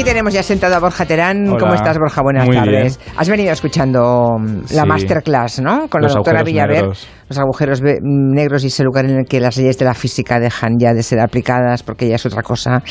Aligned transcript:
aquí 0.00 0.08
tenemos 0.08 0.32
ya 0.32 0.42
sentado 0.42 0.74
a 0.76 0.78
Borja 0.78 1.04
Terán. 1.04 1.46
Hola. 1.48 1.58
¿Cómo 1.58 1.74
estás, 1.74 1.98
Borja? 1.98 2.22
Buenas 2.22 2.46
Muy 2.46 2.56
tardes. 2.56 2.98
bien. 2.98 3.14
Has 3.18 3.28
venido 3.28 3.52
escuchando 3.52 4.36
mm, 4.38 4.74
la 4.74 4.82
Sí. 4.82 4.88
masterclass, 4.88 5.60
¿no? 5.60 5.88
Con 5.88 6.02
Los 6.02 6.12
la 6.12 6.16
doctora 6.18 6.42
Villaver. 6.42 6.76
negros. 6.76 7.06
Los 7.28 7.38
agujeros 7.38 7.80
ve- 7.80 7.98
negros 8.02 8.64
y 8.64 8.68
ese 8.68 8.82
lugar 8.82 9.04
en 9.04 9.18
el 9.18 9.24
que 9.26 9.40
las 9.40 9.56
leyes 9.56 9.78
de 9.78 9.84
la 9.84 9.94
física 9.94 10.40
dejan 10.40 10.78
ya 10.78 10.94
de 10.94 11.02
ser 11.02 11.20
aplicadas 11.20 11.82
porque 11.82 12.08
ya 12.08 12.16
es 12.16 12.26
otra 12.26 12.42
cosa. 12.42 12.82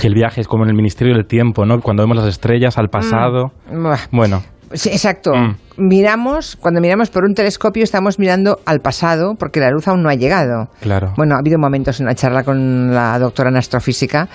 Que 0.00 0.06
el 0.06 0.14
viaje 0.14 0.40
es 0.40 0.48
como 0.48 0.64
en 0.64 0.70
el 0.70 0.76
Ministerio 0.76 1.14
del 1.14 1.26
Tiempo, 1.26 1.64
¿no? 1.66 1.80
Cuando 1.80 2.02
vemos 2.04 2.16
las 2.16 2.26
estrellas 2.26 2.78
al 2.78 2.88
pasado. 2.88 3.52
Buah. 3.70 3.98
Bueno, 4.12 4.42
Sí, 4.74 4.88
exacto. 4.88 5.34
Mm. 5.34 5.54
Miramos, 5.76 6.56
cuando 6.56 6.80
miramos 6.80 7.10
por 7.10 7.24
un 7.24 7.34
telescopio 7.34 7.82
estamos 7.82 8.18
mirando 8.18 8.58
al 8.66 8.80
pasado 8.80 9.34
porque 9.38 9.60
la 9.60 9.70
luz 9.70 9.88
aún 9.88 10.02
no 10.02 10.08
ha 10.08 10.14
llegado. 10.14 10.68
claro. 10.80 11.12
Bueno, 11.16 11.34
ha 11.34 11.38
habido 11.38 11.58
momentos 11.58 12.00
en 12.00 12.06
la 12.06 12.14
charla 12.14 12.42
con 12.42 12.94
la 12.94 13.18
doctora 13.18 13.50
en 13.50 13.56
astrofísica 13.56 14.28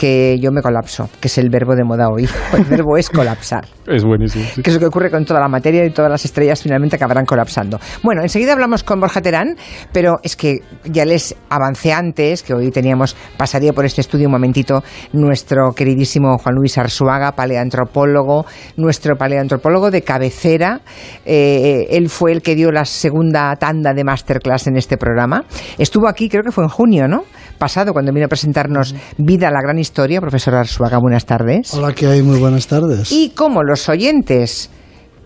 que 0.00 0.38
yo 0.40 0.50
me 0.50 0.62
colapso, 0.62 1.10
que 1.20 1.28
es 1.28 1.36
el 1.36 1.50
verbo 1.50 1.74
de 1.76 1.84
moda 1.84 2.08
hoy. 2.08 2.26
El 2.56 2.64
verbo 2.64 2.96
es 2.96 3.10
colapsar. 3.10 3.66
Es 3.86 4.02
buenísimo. 4.02 4.46
sí. 4.54 4.62
que 4.62 4.70
es 4.70 4.74
lo 4.74 4.80
que 4.80 4.86
ocurre 4.86 5.10
con 5.10 5.26
toda 5.26 5.40
la 5.40 5.48
materia 5.48 5.84
y 5.84 5.90
todas 5.90 6.10
las 6.10 6.24
estrellas 6.24 6.62
finalmente 6.62 6.96
acabarán 6.96 7.26
colapsando. 7.26 7.78
Bueno, 8.02 8.22
enseguida 8.22 8.54
hablamos 8.54 8.82
con 8.82 8.98
Borja 8.98 9.20
Terán, 9.20 9.56
pero 9.92 10.16
es 10.22 10.36
que 10.36 10.60
ya 10.84 11.04
les 11.04 11.36
avancé 11.50 11.92
antes, 11.92 12.42
que 12.42 12.54
hoy 12.54 12.70
teníamos, 12.70 13.14
pasaría 13.36 13.74
por 13.74 13.84
este 13.84 14.00
estudio 14.00 14.28
un 14.28 14.32
momentito, 14.32 14.82
nuestro 15.12 15.72
queridísimo 15.72 16.38
Juan 16.38 16.54
Luis 16.54 16.78
Arzuaga, 16.78 17.32
paleantropólogo, 17.32 18.46
nuestro 18.78 19.16
paleantropólogo 19.16 19.90
de 19.90 20.00
cabecera. 20.00 20.79
Eh, 21.24 21.86
él 21.90 22.08
fue 22.08 22.32
el 22.32 22.42
que 22.42 22.54
dio 22.54 22.70
la 22.70 22.84
segunda 22.84 23.54
tanda 23.56 23.92
de 23.92 24.04
masterclass 24.04 24.66
en 24.66 24.76
este 24.76 24.96
programa. 24.96 25.44
Estuvo 25.78 26.08
aquí, 26.08 26.28
creo 26.28 26.42
que 26.42 26.52
fue 26.52 26.64
en 26.64 26.70
junio, 26.70 27.08
¿no? 27.08 27.24
Pasado, 27.58 27.92
cuando 27.92 28.12
vino 28.12 28.26
a 28.26 28.28
presentarnos 28.28 28.94
Vida, 29.18 29.50
la 29.50 29.60
gran 29.60 29.78
historia. 29.78 30.20
Profesor 30.20 30.54
Arzuaga, 30.54 30.98
buenas 30.98 31.26
tardes. 31.26 31.74
Hola, 31.74 31.92
que 31.92 32.06
hay? 32.06 32.22
Muy 32.22 32.38
buenas 32.38 32.66
tardes. 32.66 33.12
Y 33.12 33.30
como 33.30 33.62
los 33.62 33.88
oyentes 33.88 34.70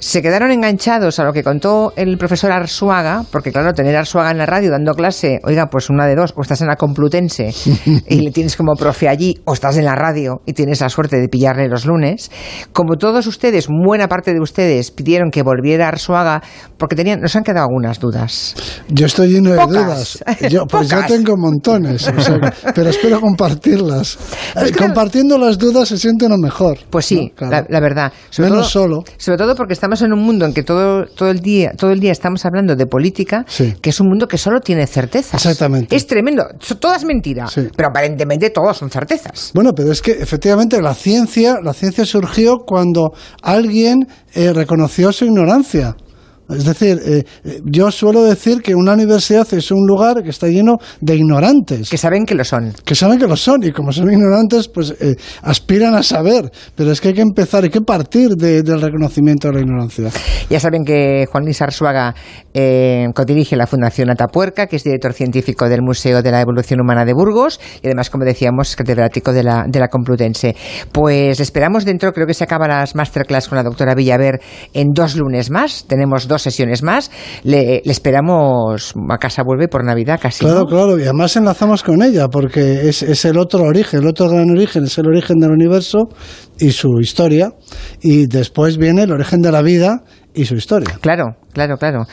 se 0.05 0.21
quedaron 0.21 0.51
enganchados 0.51 1.19
a 1.19 1.25
lo 1.25 1.33
que 1.33 1.43
contó 1.43 1.95
el 1.97 2.19
profesor 2.19 2.53
Arzuaga, 2.53 3.25
porque 3.33 3.51
claro, 3.51 3.73
tener 3.73 3.97
a 3.97 4.01
Arzuaga 4.01 4.31
en 4.33 4.37
la 4.37 4.45
radio 4.45 4.71
dando 4.71 4.93
clase, 4.93 5.41
oiga, 5.45 5.69
pues 5.71 5.89
una 5.89 6.05
de 6.05 6.15
dos, 6.15 6.35
o 6.37 6.43
estás 6.43 6.61
en 6.61 6.67
la 6.67 6.77
Complutense 6.77 7.55
y 8.07 8.21
le 8.21 8.31
tienes 8.31 8.55
como 8.55 8.75
profe 8.75 9.09
allí, 9.09 9.41
o 9.47 9.55
estás 9.55 9.79
en 9.79 9.87
la 9.87 9.95
radio 9.95 10.43
y 10.45 10.53
tienes 10.53 10.83
la 10.83 10.91
suerte 10.91 11.17
de 11.19 11.29
pillarle 11.31 11.69
los 11.69 11.87
lunes. 11.87 12.31
Como 12.75 12.97
todos 12.97 13.27
ustedes, 13.27 13.67
buena 13.67 14.07
parte 14.07 14.35
de 14.35 14.41
ustedes 14.41 14.91
pidieron 14.91 15.31
que 15.31 15.43
volviera 15.43 15.89
Arzuaga, 15.89 16.43
porque 16.77 16.97
tenían, 16.97 17.23
nos 17.23 17.35
han 17.35 17.43
quedado 17.43 17.69
algunas 17.69 17.99
dudas. 17.99 18.57
Yo 18.91 19.07
estoy 19.07 19.29
lleno 19.33 19.53
de 19.53 19.57
Pocas. 19.57 19.73
dudas. 19.87 20.25
Yo, 20.51 20.67
pues 20.69 20.91
yo 20.91 20.97
Pocas. 20.97 21.11
tengo 21.13 21.37
montones, 21.39 22.09
o 22.09 22.21
sea, 22.21 22.53
pero 22.75 22.91
espero 22.91 23.23
compartirlas. 23.23 24.19
Pues 24.53 24.71
claro. 24.71 24.89
Compartiendo 24.89 25.39
las 25.39 25.57
dudas 25.57 25.89
se 25.89 25.97
siente 25.97 26.27
uno 26.27 26.37
mejor. 26.37 26.77
Pues 26.91 27.07
sí, 27.07 27.33
¿no? 27.41 27.49
Claro. 27.49 27.51
la, 27.53 27.67
la 27.71 27.81
verdad. 27.81 28.13
Sobre 28.29 28.51
Menos 28.51 28.71
todo, 28.71 28.83
solo. 28.83 29.05
Sobre 29.17 29.39
todo 29.39 29.55
porque 29.57 29.73
estamos 29.73 29.94
en 30.03 30.13
un 30.13 30.21
mundo 30.21 30.45
en 30.45 30.53
que 30.53 30.63
todo, 30.63 31.05
todo, 31.07 31.31
el 31.31 31.41
día, 31.41 31.73
todo 31.77 31.91
el 31.91 32.01
día 32.01 32.13
estamos 32.13 32.45
hablando 32.45 32.77
de 32.77 32.87
política, 32.87 33.45
Sí. 33.49 33.75
que 33.81 33.91
es 33.91 34.01
un 34.01 34.09
mundo 34.09 34.27
que 34.29 34.39
solo 34.39 34.61
tiene 34.61 34.87
certezas. 34.87 35.35
Exactamente. 35.45 35.95
Es 35.95 36.07
tremendo. 36.07 36.45
Todo 36.81 36.95
es 36.95 37.05
mentira, 37.05 37.47
Sí. 37.47 37.69
pero 37.77 37.89
aparentemente 37.89 38.51
todas 38.51 38.77
son 38.77 38.91
certezas. 38.91 39.51
Bueno, 39.55 39.73
pero 39.75 39.93
es 39.93 40.03
que 40.03 40.13
efectivamente 40.13 40.81
la 40.81 40.95
ciencia, 40.95 41.59
la 41.63 41.73
ciencia 41.73 42.05
surgió 42.05 42.59
cuando 42.67 43.13
alguien 43.43 44.07
eh, 44.35 44.53
reconoció 44.53 45.13
su 45.13 45.25
ignorancia. 45.27 45.97
Es 46.49 46.65
decir, 46.65 47.01
eh, 47.05 47.25
eh, 47.45 47.61
yo 47.65 47.91
suelo 47.91 48.23
decir 48.25 48.61
que 48.63 48.75
una 48.75 48.93
universidad 48.93 49.47
es 49.55 49.71
un 49.71 49.87
lugar 49.87 50.23
que 50.23 50.31
está 50.31 50.47
lleno 50.49 50.77
de 51.01 51.17
ignorantes. 51.17 51.89
Que 51.89 51.97
saben 51.99 52.27
que 52.27 52.35
lo 52.35 52.45
son. 52.45 52.73
que 52.85 52.95
saben 52.95 53.19
que 53.19 53.27
lo 53.27 53.37
son 53.37 53.63
y 53.65 53.73
como 53.73 53.93
son 53.93 54.13
ignorantes, 54.13 54.69
pues 54.69 54.95
eh, 55.01 55.17
aspiran 55.43 55.95
a 55.95 56.03
saber. 56.03 56.51
Pero 56.75 56.91
es 56.93 57.01
que 57.01 57.09
hay 57.09 57.15
que 57.15 57.23
empezar, 57.23 57.65
hay 57.65 57.71
que 57.71 57.81
partir 57.81 58.31
de- 58.37 58.63
del 58.63 58.81
reconocimiento 58.81 59.49
de 59.49 59.55
la 59.55 59.61
ignorancia. 59.61 60.11
Ya 60.51 60.61
saben 60.61 60.85
que 60.85 61.27
Juan 61.31 61.45
Luis 61.45 61.63
Arzuaga 61.63 62.15
eh, 62.53 63.07
codirige 63.15 63.57
la 63.57 63.67
Fundación 63.67 64.11
Atapuerca, 64.11 64.67
que 64.67 64.77
es 64.77 64.85
director 64.85 65.13
científico 65.15 65.69
del 65.69 65.81
Museo 65.83 66.23
de 66.23 66.31
la 66.31 66.41
Evolución 66.41 66.81
Humana 66.81 67.05
de 67.05 67.15
Burgos 67.15 67.59
y 67.83 67.87
además, 67.87 68.11
como 68.11 68.25
decíamos, 68.25 68.71
es 68.71 68.77
catedrático 68.77 69.33
de 69.33 69.43
la, 69.43 69.65
de 69.69 69.79
la 69.81 69.89
Complutense. 69.89 70.55
Pues 70.93 71.41
esperamos 71.41 71.85
dentro, 71.85 72.13
creo 72.13 72.27
que 72.27 72.35
se 72.35 72.45
acaban 72.45 72.69
las 72.69 72.95
masterclass 72.95 73.49
con 73.49 73.57
la 73.57 73.63
doctora 73.63 73.95
Villaver 73.95 74.41
en 74.73 74.89
dos 74.93 75.17
lunes 75.17 75.51
más. 75.51 75.85
Tenemos 75.87 76.27
dos 76.29 76.34
sesiones 76.43 76.83
más. 76.83 77.11
Le, 77.43 77.83
le 77.85 77.93
esperamos 77.93 78.95
a 79.11 79.19
casa 79.19 79.43
vuelve 79.43 79.69
por 79.69 79.85
Navidad 79.85 80.19
casi. 80.21 80.45
Claro, 80.45 80.61
¿no? 80.61 80.67
claro, 80.67 80.99
y 80.99 81.03
además 81.03 81.37
enlazamos 81.37 81.83
con 81.83 82.03
ella, 82.03 82.29
porque 82.29 82.89
es, 82.89 83.03
es 83.03 83.25
el 83.25 83.39
otro 83.39 83.63
origen, 83.63 84.01
el 84.01 84.09
otro 84.09 84.29
gran 84.29 84.51
origen, 84.51 84.85
es 84.85 84.99
el 84.99 85.07
origen 85.07 85.39
del 85.39 85.51
universo 85.51 86.09
y 86.59 86.71
su 86.71 87.01
historia, 87.01 87.51
y 88.01 88.27
después 88.27 88.79
viene 88.79 89.03
el 89.03 89.13
origen 89.13 89.41
de 89.41 89.53
la 89.53 89.63
vida 89.63 90.03
y 90.35 90.45
su 90.45 90.55
historia. 90.55 90.99
Claro, 91.01 91.37
claro, 91.53 91.77
claro. 91.77 92.05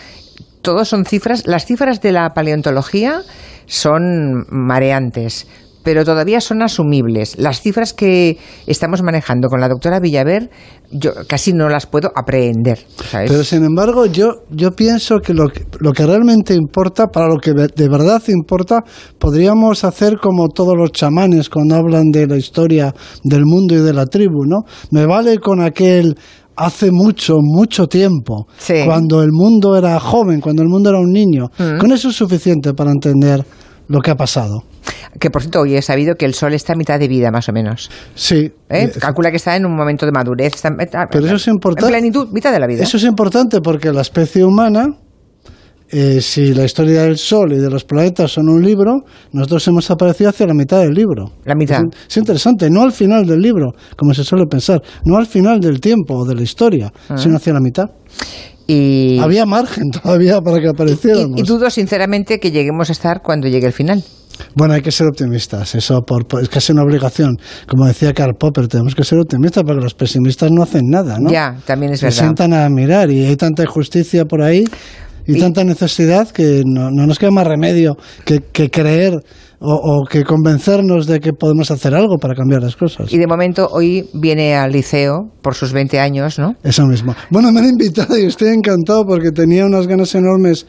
Todos 0.61 0.87
son 0.87 1.05
cifras. 1.05 1.47
Las 1.47 1.65
cifras 1.65 2.01
de 2.01 2.11
la 2.11 2.29
paleontología 2.29 3.21
son 3.65 4.45
mareantes, 4.49 5.47
pero 5.83 6.05
todavía 6.05 6.41
son 6.41 6.61
asumibles. 6.61 7.37
Las 7.37 7.61
cifras 7.61 7.93
que 7.93 8.37
estamos 8.67 9.01
manejando 9.01 9.47
con 9.49 9.59
la 9.61 9.67
doctora 9.67 9.99
Villaver, 9.99 10.49
yo 10.91 11.11
casi 11.27 11.53
no 11.53 11.69
las 11.69 11.85
puedo 11.85 12.11
aprehender. 12.15 12.79
¿sabes? 13.09 13.31
Pero 13.31 13.43
sin 13.43 13.63
embargo, 13.63 14.05
yo, 14.05 14.43
yo 14.49 14.71
pienso 14.71 15.19
que 15.19 15.33
lo, 15.33 15.47
que 15.49 15.65
lo 15.79 15.91
que 15.91 16.05
realmente 16.05 16.53
importa, 16.53 17.07
para 17.07 17.27
lo 17.27 17.37
que 17.37 17.53
de 17.53 17.89
verdad 17.89 18.21
importa, 18.27 18.83
podríamos 19.19 19.83
hacer 19.83 20.17
como 20.21 20.49
todos 20.49 20.75
los 20.77 20.91
chamanes 20.91 21.49
cuando 21.49 21.75
hablan 21.75 22.11
de 22.11 22.27
la 22.27 22.37
historia 22.37 22.93
del 23.23 23.45
mundo 23.45 23.75
y 23.75 23.79
de 23.79 23.93
la 23.93 24.05
tribu, 24.05 24.45
¿no? 24.45 24.63
Me 24.91 25.05
vale 25.05 25.37
con 25.39 25.61
aquel 25.61 26.15
hace 26.55 26.91
mucho, 26.91 27.37
mucho 27.41 27.87
tiempo, 27.87 28.45
Sí. 28.57 28.73
cuando 28.85 29.23
el 29.23 29.31
mundo 29.31 29.75
era 29.75 29.99
joven, 29.99 30.41
cuando 30.41 30.61
el 30.61 30.67
mundo 30.69 30.89
era 30.89 30.99
un 30.99 31.11
niño. 31.11 31.47
Mm. 31.57 31.79
Con 31.79 31.91
eso 31.91 32.09
es 32.09 32.15
suficiente 32.15 32.73
para 32.73 32.91
entender 32.91 33.43
lo 33.87 33.99
que 34.01 34.11
ha 34.11 34.15
pasado. 34.15 34.63
Que 35.19 35.29
por 35.29 35.41
cierto, 35.41 35.61
hoy 35.61 35.75
he 35.75 35.81
sabido 35.81 36.15
que 36.15 36.25
el 36.25 36.33
Sol 36.33 36.53
está 36.53 36.73
a 36.73 36.75
mitad 36.75 36.97
de 36.99 37.07
vida, 37.07 37.31
más 37.31 37.49
o 37.49 37.51
menos. 37.53 37.89
Sí. 38.15 38.35
¿eh? 38.37 38.51
eh, 38.69 38.91
Calcula 38.99 39.29
que 39.29 39.37
está 39.37 39.55
en 39.55 39.65
un 39.65 39.75
momento 39.75 40.05
de 40.05 40.11
madurez. 40.11 40.55
está- 40.55 40.73
está- 40.79 41.07
Pero 41.11 41.25
eso 41.25 41.35
es 41.35 41.47
importante. 41.47 41.85
En 41.87 41.99
plenitud, 41.99 42.29
mitad 42.31 42.51
de 42.51 42.59
la 42.59 42.67
vida. 42.67 42.83
Eso 42.83 42.97
es 42.97 43.03
importante 43.03 43.59
porque 43.61 43.91
la 43.91 44.01
especie 44.01 44.43
humana, 44.45 44.87
eh, 45.89 46.21
si 46.21 46.53
la 46.53 46.63
historia 46.63 47.01
del 47.03 47.17
Sol 47.17 47.51
y 47.51 47.57
de 47.57 47.69
los 47.69 47.83
planetas 47.83 48.31
son 48.31 48.47
un 48.47 48.63
libro, 48.63 49.01
nosotros 49.33 49.67
hemos 49.67 49.91
aparecido 49.91 50.29
hacia 50.29 50.47
la 50.47 50.53
mitad 50.53 50.79
del 50.79 50.93
libro. 50.93 51.31
La 51.43 51.55
mitad. 51.55 51.81
Es, 51.83 52.07
es 52.11 52.17
interesante, 52.17 52.69
no 52.69 52.81
al 52.83 52.93
final 52.93 53.25
del 53.25 53.41
libro, 53.41 53.73
como 53.97 54.13
se 54.13 54.23
suele 54.23 54.45
pensar, 54.45 54.81
no 55.03 55.17
al 55.17 55.25
final 55.27 55.59
del 55.59 55.81
tiempo 55.81 56.15
o 56.15 56.25
de 56.25 56.35
la 56.35 56.43
historia, 56.43 56.91
Ah. 57.09 57.17
sino 57.17 57.35
hacia 57.35 57.51
la 57.53 57.59
mitad. 57.59 57.85
Y, 58.67 59.17
Había 59.19 59.45
margen 59.45 59.89
todavía 60.03 60.39
para 60.41 60.59
que 60.59 60.69
apareciéramos. 60.69 61.37
y- 61.37 61.41
y 61.41 61.43
dudo 61.43 61.69
sinceramente 61.69 62.39
que 62.39 62.51
lleguemos 62.51 62.89
a 62.89 62.91
estar 62.93 63.21
cuando 63.21 63.47
llegue 63.47 63.67
el 63.67 63.73
final. 63.73 64.03
Bueno, 64.55 64.73
hay 64.73 64.81
que 64.81 64.91
ser 64.91 65.07
optimistas, 65.07 65.75
eso 65.75 66.01
por, 66.01 66.25
por- 66.25 66.41
es 66.41 66.49
casi 66.49 66.71
una 66.71 66.83
obligación. 66.83 67.37
Como 67.67 67.85
decía 67.85 68.13
Karl 68.13 68.33
Popper, 68.39 68.67
tenemos 68.67 68.95
que 68.95 69.03
ser 69.03 69.19
optimistas 69.19 69.63
porque 69.63 69.81
los 69.83 69.93
pesimistas 69.93 70.49
no 70.51 70.63
hacen 70.63 70.83
nada, 70.89 71.17
¿no? 71.19 71.29
Ya, 71.29 71.57
también 71.65 71.91
es 71.93 71.99
se 71.99 72.07
verdad. 72.07 72.19
sientan 72.19 72.53
a 72.53 72.67
mirar 72.69 73.11
y 73.11 73.23
hay 73.25 73.35
tanta 73.35 73.63
injusticia 73.63 74.25
por 74.25 74.41
ahí 74.41 74.63
y, 75.33 75.37
Y- 75.37 75.39
tanta 75.39 75.63
necesidad 75.63 76.29
que 76.29 76.61
no, 76.65 76.89
no 76.91 77.05
nos 77.07 77.19
queda 77.19 77.31
más 77.31 77.47
remedio 77.47 77.95
que, 78.25 78.39
que 78.51 78.69
creer 78.69 79.13
o, 79.59 79.73
o 79.73 80.05
que 80.09 80.23
convencernos 80.23 81.05
de 81.05 81.19
que 81.19 81.33
podemos 81.33 81.69
hacer 81.69 81.93
algo 81.93 82.17
para 82.17 82.33
cambiar 82.33 82.63
las 82.63 82.75
cosas. 82.75 83.13
Y 83.13 83.17
de 83.19 83.27
momento 83.27 83.67
hoy 83.71 84.09
viene 84.13 84.55
al 84.55 84.71
liceo 84.71 85.29
por 85.43 85.53
sus 85.53 85.71
20 85.71 85.99
años, 85.99 86.39
¿no? 86.39 86.55
Eso 86.63 86.85
mismo. 86.87 87.13
Bueno, 87.29 87.51
me 87.51 87.59
han 87.59 87.67
invitado 87.69 88.17
y 88.17 88.25
estoy 88.25 88.49
encantado 88.49 89.05
porque 89.05 89.31
tenía 89.31 89.65
unas 89.65 89.85
ganas 89.87 90.15
enormes 90.15 90.65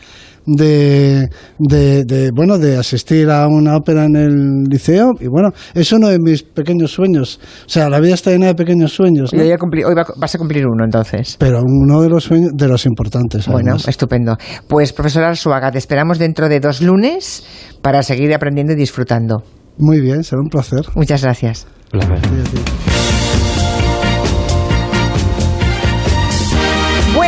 de, 0.46 1.28
de, 1.58 2.04
de, 2.04 2.30
bueno 2.34 2.58
de 2.58 2.76
asistir 2.76 3.30
a 3.30 3.46
una 3.46 3.76
ópera 3.76 4.04
en 4.04 4.16
el 4.16 4.62
liceo 4.68 5.10
y 5.20 5.26
bueno 5.28 5.50
es 5.74 5.92
uno 5.92 6.08
de 6.08 6.18
mis 6.18 6.42
pequeños 6.42 6.90
sueños 6.92 7.38
o 7.66 7.68
sea 7.68 7.88
la 7.88 8.00
vida 8.00 8.14
está 8.14 8.30
llena 8.30 8.46
de 8.46 8.54
pequeños 8.54 8.92
sueños 8.92 9.32
Y 9.32 9.36
¿no? 9.36 9.42
hoy, 9.42 9.94
va- 9.94 10.06
vas 10.16 10.34
a 10.34 10.38
cumplir 10.38 10.66
uno 10.66 10.84
entonces. 10.84 11.36
pero 11.38 11.60
uno 11.64 12.00
de 12.02 12.08
los 12.08 12.24
sueños 12.24 12.50
de 12.54 12.68
los 12.68 12.86
importantes 12.86 13.46
Bueno, 13.46 13.70
además. 13.72 13.88
estupendo. 13.88 14.36
Pues 14.68 14.92
profesor 14.92 15.24
Arzuaga, 15.24 15.70
te 15.70 15.78
esperamos 15.78 16.18
dentro 16.18 16.48
de 16.48 16.60
dos 16.60 16.80
lunes 16.82 17.44
para 17.80 18.02
seguir 18.02 18.32
aprendiendo 18.34 18.72
y 18.72 18.76
disfrutando. 18.76 19.42
muy 19.78 20.00
bien 20.00 20.22
será 20.24 20.40
un 20.42 20.48
placer 20.48 20.80
Muchas 20.94 21.22
gracias. 21.22 21.66
placer. 21.90 22.18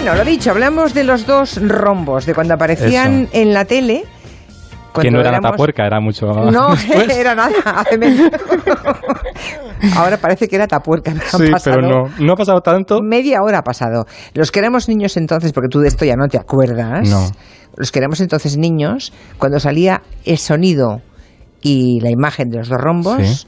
Bueno, 0.05 0.19
lo 0.23 0.25
dicho, 0.31 0.51
hablamos 0.51 0.93
de 0.93 1.03
los 1.03 1.27
dos 1.27 1.59
rombos, 1.67 2.27
de 2.27 2.35
cuando 2.35 2.53
aparecían 2.53 3.23
Eso. 3.23 3.31
en 3.33 3.55
la 3.55 3.65
tele. 3.65 4.05
Que 5.01 5.11
no 5.11 5.21
era 5.21 5.31
éramos- 5.39 5.57
era 5.79 5.99
mucho 5.99 6.27
No, 6.27 6.69
después. 6.77 7.09
era 7.17 7.35
nada. 7.35 7.55
Ahora 9.97 10.19
parece 10.19 10.47
que 10.47 10.57
era 10.57 10.67
tapuerca. 10.67 11.13
Sí, 11.13 11.51
pasado 11.51 11.77
pero 11.81 11.89
no, 11.89 12.11
no 12.19 12.33
ha 12.35 12.37
pasado 12.37 12.61
tanto. 12.61 13.01
Media 13.01 13.41
hora 13.43 13.61
ha 13.61 13.63
pasado. 13.63 14.05
Los 14.35 14.53
que 14.53 14.59
éramos 14.59 14.91
niños 14.91 15.17
entonces, 15.17 15.55
porque 15.55 15.69
tú 15.71 15.81
de 15.81 15.89
esto 15.89 16.05
ya 16.05 16.17
no 16.17 16.29
te 16.29 16.37
acuerdas. 16.37 17.09
No. 17.09 17.31
Los 17.75 17.91
que 17.91 17.99
éramos 17.99 18.21
entonces 18.21 18.59
niños, 18.59 19.11
cuando 19.39 19.59
salía 19.59 20.03
el 20.27 20.37
sonido 20.37 21.01
y 21.63 21.99
la 22.03 22.11
imagen 22.11 22.51
de 22.51 22.59
los 22.59 22.69
dos 22.69 22.79
rombos, 22.79 23.23
Sí. 23.23 23.47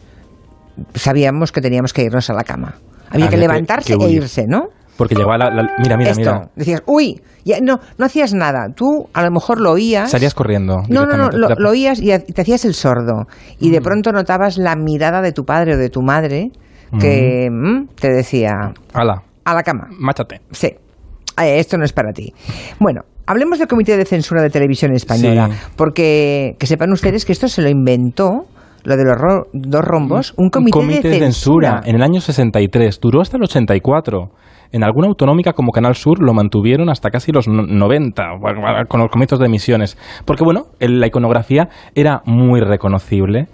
sabíamos 0.94 1.52
que 1.52 1.60
teníamos 1.60 1.92
que 1.92 2.02
irnos 2.04 2.30
a 2.30 2.32
la 2.32 2.44
cama. 2.44 2.76
Había 3.10 3.26
Había 3.26 3.28
que 3.28 3.36
levantarse 3.36 3.98
que 3.98 4.04
e 4.06 4.08
irse, 4.10 4.46
¿no? 4.48 4.68
Porque 4.96 5.14
llegaba 5.14 5.37
la, 5.38 5.50
la- 5.50 5.69
Mira, 5.78 5.96
mira, 5.96 6.10
Esto, 6.10 6.20
mira. 6.20 6.48
decías, 6.56 6.82
uy, 6.87 7.20
ya, 7.44 7.58
no, 7.60 7.78
no 7.98 8.06
hacías 8.06 8.32
nada. 8.34 8.69
Tú 8.75 9.08
a 9.12 9.22
lo 9.22 9.31
mejor 9.31 9.60
lo 9.60 9.72
oías. 9.72 10.10
Salías 10.10 10.34
corriendo. 10.34 10.82
No, 10.88 11.04
no, 11.06 11.16
no, 11.16 11.28
lo, 11.31 11.70
oías 11.70 12.00
y 12.00 12.06
te 12.32 12.43
hacías 12.43 12.64
el 12.64 12.75
sordo. 12.75 13.25
Y 13.60 13.69
Mm. 13.69 13.72
de 13.72 13.81
pronto 13.81 14.12
notabas 14.12 14.56
la 14.58 14.75
mirada 14.76 15.20
de 15.22 15.32
tu 15.32 15.44
padre 15.44 15.75
o 15.75 15.78
de 15.78 15.90
tu 15.90 16.02
madre 16.02 16.50
que 17.00 17.48
mm, 17.50 17.88
te 18.00 18.08
decía, 18.12 18.52
Hala, 18.94 19.22
a 19.44 19.54
la 19.54 19.62
cama. 19.62 19.88
máchate. 19.98 20.40
Sí, 20.52 20.69
Eh, 21.38 21.58
esto 21.58 21.76
no 21.76 21.84
es 21.84 21.92
para 21.92 22.12
ti. 22.12 22.32
Bueno, 22.81 23.02
hablemos 23.26 23.58
del 23.58 23.69
Comité 23.69 23.99
de 23.99 24.06
Censura 24.06 24.40
de 24.40 24.49
Televisión 24.49 24.92
Española, 24.94 25.49
Sí. 25.50 25.56
porque 25.76 26.54
que 26.58 26.66
sepan 26.66 26.90
ustedes 26.92 27.26
que 27.26 27.32
esto 27.32 27.46
se 27.49 27.60
lo 27.60 27.69
inventó, 27.69 28.46
lo 28.84 28.96
de 28.96 29.04
los 29.04 29.16
ro- 29.19 29.46
dos 29.52 29.82
rombos, 29.84 30.32
un 30.38 30.49
comité, 30.49 31.08
de 31.10 31.19
censura 31.19 31.82
en 31.84 31.96
el 31.96 32.02
año 32.02 32.20
63. 32.22 32.99
Duró 33.00 33.20
hasta 33.20 33.37
el 33.37 33.42
84. 33.42 34.31
En 34.76 34.84
alguna 34.84 35.08
autonómica 35.08 35.55
como 35.55 35.73
Canal 35.73 35.94
Sur 35.94 36.23
lo 36.23 36.34
mantuvieron 36.34 36.90
hasta 36.90 37.08
casi 37.08 37.32
los 37.32 37.49
no- 37.49 37.62
90, 37.67 38.23
bueno, 38.38 38.61
con 38.88 39.00
los 39.00 39.08
comienzos 39.11 39.38
de 39.38 39.46
emisiones. 39.46 39.96
Porque, 40.26 40.44
bueno, 40.44 40.64
la 40.78 41.06
iconografía 41.06 41.70
era 41.94 42.20
muy 42.26 42.61
reconocible. 42.61 43.46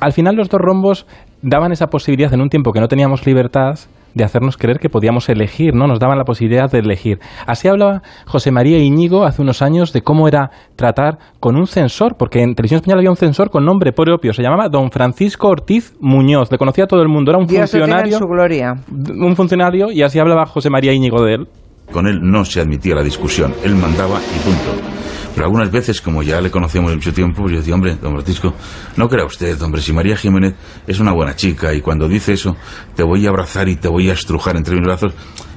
Al 0.00 0.12
final 0.12 0.36
los 0.36 0.48
dos 0.48 0.60
rombos 0.60 1.06
daban 1.42 1.72
esa 1.72 1.88
posibilidad 1.88 2.32
en 2.32 2.40
un 2.40 2.50
tiempo 2.50 2.70
que 2.72 2.78
no 2.80 2.86
teníamos 2.86 3.26
libertad 3.26 3.74
de 4.14 4.24
hacernos 4.24 4.56
creer 4.56 4.78
que 4.78 4.88
podíamos 4.88 5.28
elegir, 5.28 5.74
¿no? 5.74 5.86
Nos 5.86 5.98
daban 5.98 6.18
la 6.18 6.24
posibilidad 6.24 6.70
de 6.70 6.78
elegir. 6.78 7.18
Así 7.46 7.68
hablaba 7.68 8.02
José 8.26 8.50
María 8.50 8.78
Íñigo 8.78 9.24
hace 9.24 9.42
unos 9.42 9.62
años 9.62 9.92
de 9.92 10.02
cómo 10.02 10.28
era 10.28 10.50
tratar 10.76 11.18
con 11.40 11.56
un 11.56 11.66
censor, 11.66 12.16
porque 12.18 12.42
en 12.42 12.54
Televisión 12.54 12.78
Española 12.78 13.00
había 13.00 13.10
un 13.10 13.16
censor 13.16 13.50
con 13.50 13.64
nombre 13.64 13.92
propio, 13.92 14.32
se 14.32 14.42
llamaba 14.42 14.68
Don 14.68 14.90
Francisco 14.90 15.48
Ortiz 15.48 15.94
Muñoz, 16.00 16.50
le 16.50 16.58
conocía 16.58 16.84
a 16.84 16.86
todo 16.86 17.02
el 17.02 17.08
mundo, 17.08 17.30
era 17.30 17.38
un 17.38 17.46
Dios 17.46 17.74
en 17.74 17.80
funcionario, 17.80 18.18
su 18.18 18.26
gloria. 18.26 18.74
un 18.90 19.36
funcionario 19.36 19.90
y 19.92 20.02
así 20.02 20.18
hablaba 20.18 20.46
José 20.46 20.70
María 20.70 20.92
Íñigo 20.92 21.22
de 21.22 21.34
él. 21.34 21.48
Con 21.92 22.06
él 22.06 22.20
no 22.22 22.44
se 22.44 22.60
admitía 22.60 22.94
la 22.94 23.02
discusión, 23.02 23.54
él 23.64 23.74
mandaba 23.74 24.18
y 24.20 24.38
punto. 24.40 25.07
Pero 25.38 25.46
algunas 25.46 25.70
veces, 25.70 26.00
como 26.00 26.24
ya 26.24 26.40
le 26.40 26.50
conocíamos 26.50 26.90
de 26.90 26.96
mucho 26.96 27.12
tiempo, 27.12 27.42
pues 27.42 27.52
yo 27.52 27.58
decía, 27.60 27.72
hombre, 27.72 27.94
don 28.02 28.12
Francisco, 28.14 28.54
no 28.96 29.08
crea 29.08 29.24
usted, 29.24 29.62
hombre, 29.62 29.80
si 29.80 29.92
María 29.92 30.16
Jiménez 30.16 30.54
es 30.84 30.98
una 30.98 31.12
buena 31.12 31.36
chica 31.36 31.72
y 31.72 31.80
cuando 31.80 32.08
dice 32.08 32.32
eso, 32.32 32.56
te 32.96 33.04
voy 33.04 33.24
a 33.24 33.28
abrazar 33.28 33.68
y 33.68 33.76
te 33.76 33.86
voy 33.86 34.10
a 34.10 34.14
estrujar 34.14 34.56
entre 34.56 34.74
mis 34.74 34.82
brazos, 34.84 35.12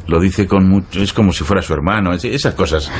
lo 0.05 0.19
dice 0.19 0.45
con 0.45 0.69
mucho, 0.69 1.01
es 1.01 1.13
como 1.13 1.33
si 1.33 1.43
fuera 1.43 1.63
su 1.63 1.73
hermano, 1.73 2.13
es- 2.13 2.23
esas 2.25 2.53
cosas. 2.53 2.91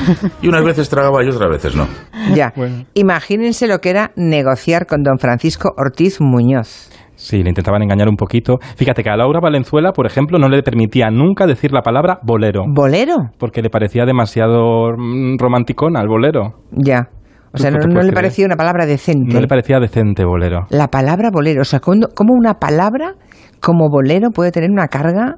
Y 0.42 0.48
unas 0.48 0.64
veces 0.64 0.88
tragaba 0.88 1.22
y 1.24 1.28
otras 1.28 1.50
veces 1.50 1.76
no. 1.76 1.86
Ya. 2.34 2.52
Imagínense 2.94 3.68
lo 3.68 3.80
que 3.80 3.90
era 3.90 4.10
negociar 4.16 4.86
con 4.88 5.04
don 5.04 5.20
Francisco 5.20 5.72
Ortiz 5.76 6.20
Muñoz. 6.20 6.90
Sí, 7.22 7.42
le 7.42 7.50
intentaban 7.50 7.82
engañar 7.82 8.08
un 8.08 8.16
poquito. 8.16 8.58
Fíjate 8.76 9.04
que 9.04 9.10
a 9.10 9.16
Laura 9.16 9.38
Valenzuela, 9.40 9.92
por 9.92 10.06
ejemplo, 10.06 10.38
no 10.38 10.48
le 10.48 10.60
permitía 10.62 11.08
nunca 11.10 11.46
decir 11.46 11.72
la 11.72 11.82
palabra 11.82 12.18
bolero. 12.22 12.64
¿Bolero? 12.66 13.14
porque 13.38 13.62
le 13.62 13.70
parecía 13.70 14.04
demasiado 14.04 14.90
mm, 14.96 15.36
romanticón 15.38 15.96
al 15.96 16.08
bolero. 16.08 16.54
Ya. 16.72 17.08
O 17.54 17.58
sea, 17.58 17.70
¿Tú 17.70 17.86
no, 17.86 17.94
le 17.94 18.00
creer? 18.00 18.14
parecía 18.14 18.46
una 18.46 18.56
palabra 18.56 18.86
decente. 18.86 19.34
No 19.34 19.40
le 19.40 19.46
parecía 19.46 19.78
decente 19.78 20.24
bolero. 20.24 20.66
La 20.70 20.88
palabra 20.88 21.30
bolero. 21.32 21.60
O 21.60 21.64
sea, 21.64 21.80
¿cómo 21.80 22.08
cómo 22.14 22.34
una 22.34 22.54
palabra 22.54 23.14
como 23.60 23.88
bolero 23.88 24.30
puede 24.30 24.50
tener 24.50 24.70
una 24.70 24.88
carga 24.88 25.36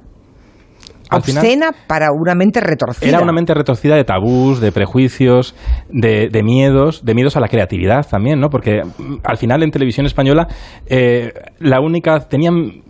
Al 1.09 1.21
final- 1.21 1.43
obscena 1.43 1.71
para 1.87 2.07
una 2.11 2.35
mente 2.35 2.59
retorcida? 2.61 3.09
Era 3.09 3.21
una 3.21 3.31
mente 3.33 3.53
retorcida 3.53 3.95
de 3.95 4.03
tabús, 4.03 4.59
de 4.59 4.71
prejuicios, 4.71 5.55
de, 5.89 6.29
de 6.31 6.43
miedos, 6.43 7.03
de 7.05 7.13
miedos 7.13 7.35
a 7.37 7.39
la 7.39 7.47
creatividad 7.47 8.05
también, 8.09 8.39
¿no? 8.39 8.49
Porque 8.49 8.81
mm, 8.83 9.15
al 9.23 9.37
final 9.37 9.63
en 9.63 9.71
televisión 9.71 10.05
española 10.05 10.47
eh, 10.87 11.31
la 11.59 11.79
única 11.81 12.19
tenían 12.27 12.81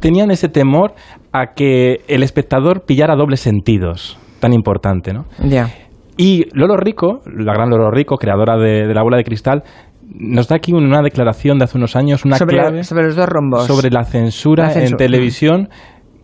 tenían 0.00 0.30
ese 0.32 0.48
temor 0.48 0.94
a 1.32 1.54
que 1.54 2.00
el 2.08 2.22
espectador 2.24 2.84
pillara 2.84 3.14
dobles 3.14 3.38
sentidos, 3.40 4.18
tan 4.40 4.52
importante, 4.52 5.12
¿no? 5.12 5.26
Ya. 5.44 5.68
Y 6.16 6.46
Lolo 6.58 6.76
Rico, 6.76 7.20
la 7.26 7.52
gran 7.54 7.70
Lolo 7.70 7.90
Rico, 7.90 8.16
creadora 8.16 8.56
de, 8.56 8.86
de 8.88 8.94
la 8.94 9.02
bola 9.02 9.16
de 9.16 9.22
cristal, 9.24 9.62
nos 10.14 10.48
da 10.48 10.56
aquí 10.56 10.72
una 10.72 11.00
declaración 11.02 11.58
de 11.58 11.64
hace 11.64 11.78
unos 11.78 11.94
años, 11.96 12.24
una 12.24 12.36
Sobre, 12.36 12.56
clave 12.58 12.82
sobre 12.84 13.04
los 13.06 13.16
dos 13.16 13.26
rombos. 13.28 13.64
sobre 13.66 13.90
la 13.90 14.04
censura, 14.04 14.64
La 14.64 14.70
censura. 14.70 14.90
en 14.90 14.96
televisión 14.96 15.68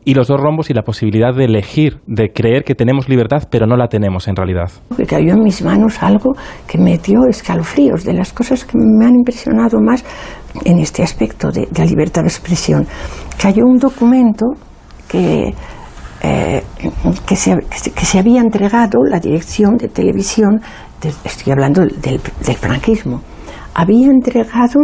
y 0.05 0.15
los 0.15 0.29
dos 0.29 0.41
rombos 0.41 0.71
y 0.71 0.75
la 0.75 0.83
posibilidad 0.83 1.35
de 1.35 1.45
elegir, 1.45 2.00
de 2.06 2.33
creer 2.33 2.65
que 2.65 2.75
tenemos 2.75 3.09
libertad, 3.09 3.43
pero 3.50 3.67
no 3.67 3.77
la 3.77 3.89
tenemos 3.89 4.27
en 4.29 4.37
realidad. 4.37 4.71
que 4.97 5.05
cayó 5.06 5.35
en 5.35 5.43
mis 5.43 5.62
manos 5.62 6.03
algo 6.03 6.33
que 6.67 6.79
me 6.79 6.97
dio 6.99 7.27
escalofríos, 7.29 8.05
de 8.05 8.15
las 8.15 8.33
cosas 8.33 8.65
que 8.65 8.79
me 8.79 9.05
han 9.06 9.15
impresionado 9.15 9.81
más 9.81 10.05
en 10.65 10.79
este 10.79 11.03
aspecto 11.03 11.50
de, 11.50 11.69
la 11.77 11.85
libertad 11.85 12.23
de 12.23 12.29
expresión. 12.29 12.87
Cayó 13.41 13.65
un 13.67 13.79
documento 13.79 14.47
que, 15.09 15.53
eh, 16.23 16.62
que, 17.27 17.37
se, 17.37 17.56
que 17.94 18.05
se- 18.06 18.19
había 18.19 18.41
entregado 18.41 19.01
la 19.05 19.21
dirección 19.21 19.77
de 19.77 19.89
televisión, 19.89 20.61
de- 21.03 21.12
estoy 21.25 21.53
hablando 21.53 21.83
del, 21.83 22.21
del 22.44 22.56
franquismo, 22.56 23.21
había 23.75 24.06
entregado 24.09 24.81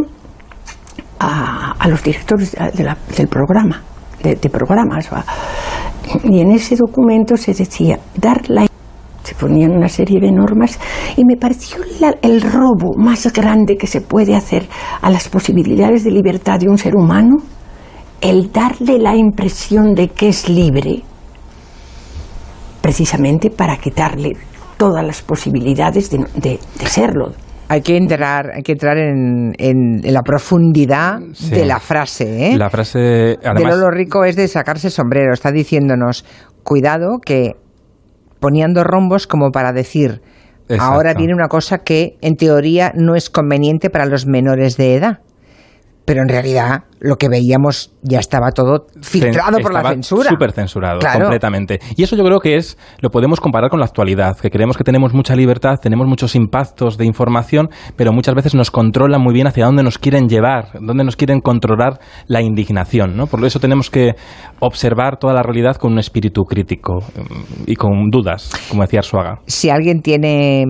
a, 1.19 1.73
a 1.79 1.89
los 1.89 2.03
directores 2.03 2.53
de 2.75 2.85
la- 2.85 2.97
del 3.17 3.29
programa, 3.29 3.83
de, 4.25 4.51
programas. 4.51 5.09
va. 5.13 5.25
Y 6.25 6.41
en 6.41 6.51
ese 6.53 6.77
documento 6.77 7.37
se 7.37 7.55
decía 7.55 7.99
dar 8.17 8.49
la 8.51 8.67
se 9.23 9.35
ponían 9.37 9.71
una 9.73 9.89
serie 9.89 10.21
de 10.21 10.31
normas 10.31 10.79
y 11.17 11.25
me 11.25 11.37
pareció 11.39 11.79
la- 11.99 12.15
el 12.21 12.43
robo 12.43 12.93
más 12.99 13.33
grande 13.33 13.77
que 13.79 13.87
se 13.87 14.03
puede 14.03 14.35
hacer 14.37 14.67
a 15.01 15.09
las 15.11 15.29
posibilidades 15.31 16.05
de 16.05 16.11
libertad 16.11 16.59
de 16.61 16.69
un 16.69 16.77
ser 16.77 16.95
humano, 16.95 17.37
el 18.21 18.53
darle 18.53 18.99
la 18.99 19.17
impresión 19.17 19.95
de 19.95 20.09
que 20.09 20.29
es 20.29 20.51
libre, 20.51 21.03
precisamente 22.83 23.49
para 23.49 23.79
quitarle 23.79 24.33
todas 24.77 25.03
las 25.05 25.23
posibilidades 25.23 26.11
de, 26.11 26.19
de- 26.35 26.61
de 26.79 26.87
serlo. 26.87 27.33
Hay 27.69 27.81
que 27.81 27.97
entrar, 27.97 28.51
hay 28.55 28.63
que 28.63 28.73
entrar 28.73 28.99
en, 28.99 29.53
la 30.05 30.23
profundidad 30.23 31.21
Sí. 31.33 31.51
de 31.51 31.65
la 31.65 31.81
frase, 31.81 32.51
¿eh? 32.51 32.57
La 32.59 32.69
frase, 32.71 32.99
de 32.99 33.65
Lolo 33.65 33.91
Rico 33.91 34.25
es 34.25 34.37
de 34.37 34.49
sacarse 34.49 34.91
sombrero. 34.91 35.33
Está 35.33 35.51
diciéndonos, 35.51 36.25
cuidado, 36.63 37.19
que 37.25 37.57
poniendo 38.41 38.85
rombos 38.85 39.27
como 39.27 39.51
para 39.51 39.73
decir, 39.73 40.21
Exacto. 40.69 40.85
ahora 40.85 41.15
viene 41.15 41.35
una 41.35 41.49
cosa 41.49 41.79
que 41.79 42.17
en 42.21 42.37
teoría 42.37 42.93
no 42.95 43.15
es 43.15 43.31
conveniente 43.31 43.89
para 43.91 44.05
los 44.07 44.27
menores 44.27 44.77
de 44.77 44.97
edad. 44.97 45.21
Pero 46.05 46.23
en 46.23 46.29
realidad 46.29 46.85
lo 47.01 47.17
que 47.17 47.29
veíamos 47.29 47.93
ya 48.03 48.19
estaba 48.19 48.51
todo 48.51 48.87
filtrado 49.03 49.59
por 49.59 49.73
la 49.73 49.91
censura. 49.91 50.31
Súper 50.31 50.53
censurado, 50.53 50.99
Claro. 51.01 51.21
completamente. 51.21 51.79
Y 51.97 52.03
eso 52.03 52.17
yo 52.17 52.25
creo 52.25 52.41
que 52.41 52.57
es, 52.57 52.79
lo 53.01 53.11
podemos 53.11 53.41
comparar 53.41 53.71
con 53.71 53.79
la 53.79 53.87
actualidad, 53.87 54.39
que 54.39 54.51
creemos 54.51 54.77
que 54.77 54.85
tenemos 54.85 55.13
mucha 55.13 55.37
libertad, 55.37 55.77
tenemos 55.83 56.07
muchos 56.07 56.35
impactos 56.35 56.97
de 56.97 57.05
información, 57.05 57.69
pero 57.97 58.13
muchas 58.13 58.35
veces 58.35 58.55
nos 58.55 58.71
controlan 58.71 59.21
muy 59.21 59.35
bien 59.35 59.47
hacia 59.47 59.67
dónde 59.67 59.83
nos 59.83 59.99
quieren 59.99 60.29
llevar, 60.29 60.69
dónde 60.81 61.05
nos 61.05 61.17
quieren 61.17 61.41
controlar 61.41 61.99
la 62.27 62.41
indignación, 62.41 63.17
¿no? 63.17 63.27
Por 63.27 63.45
eso 63.45 63.61
tenemos 63.61 63.91
que 63.91 64.15
observar 64.61 65.19
toda 65.19 65.35
la 65.35 65.43
realidad 65.43 65.77
con 65.77 65.93
un 65.93 65.99
espíritu 65.99 66.45
crítico 66.45 67.01
mm, 67.01 67.65
y 67.67 67.77
con 67.77 68.09
dudas, 68.11 68.51
como 68.71 68.83
decía 68.83 69.01
Arsuaga. 69.01 69.41
Si 69.47 69.69
alguien 69.69 70.01
tiene 70.01 70.65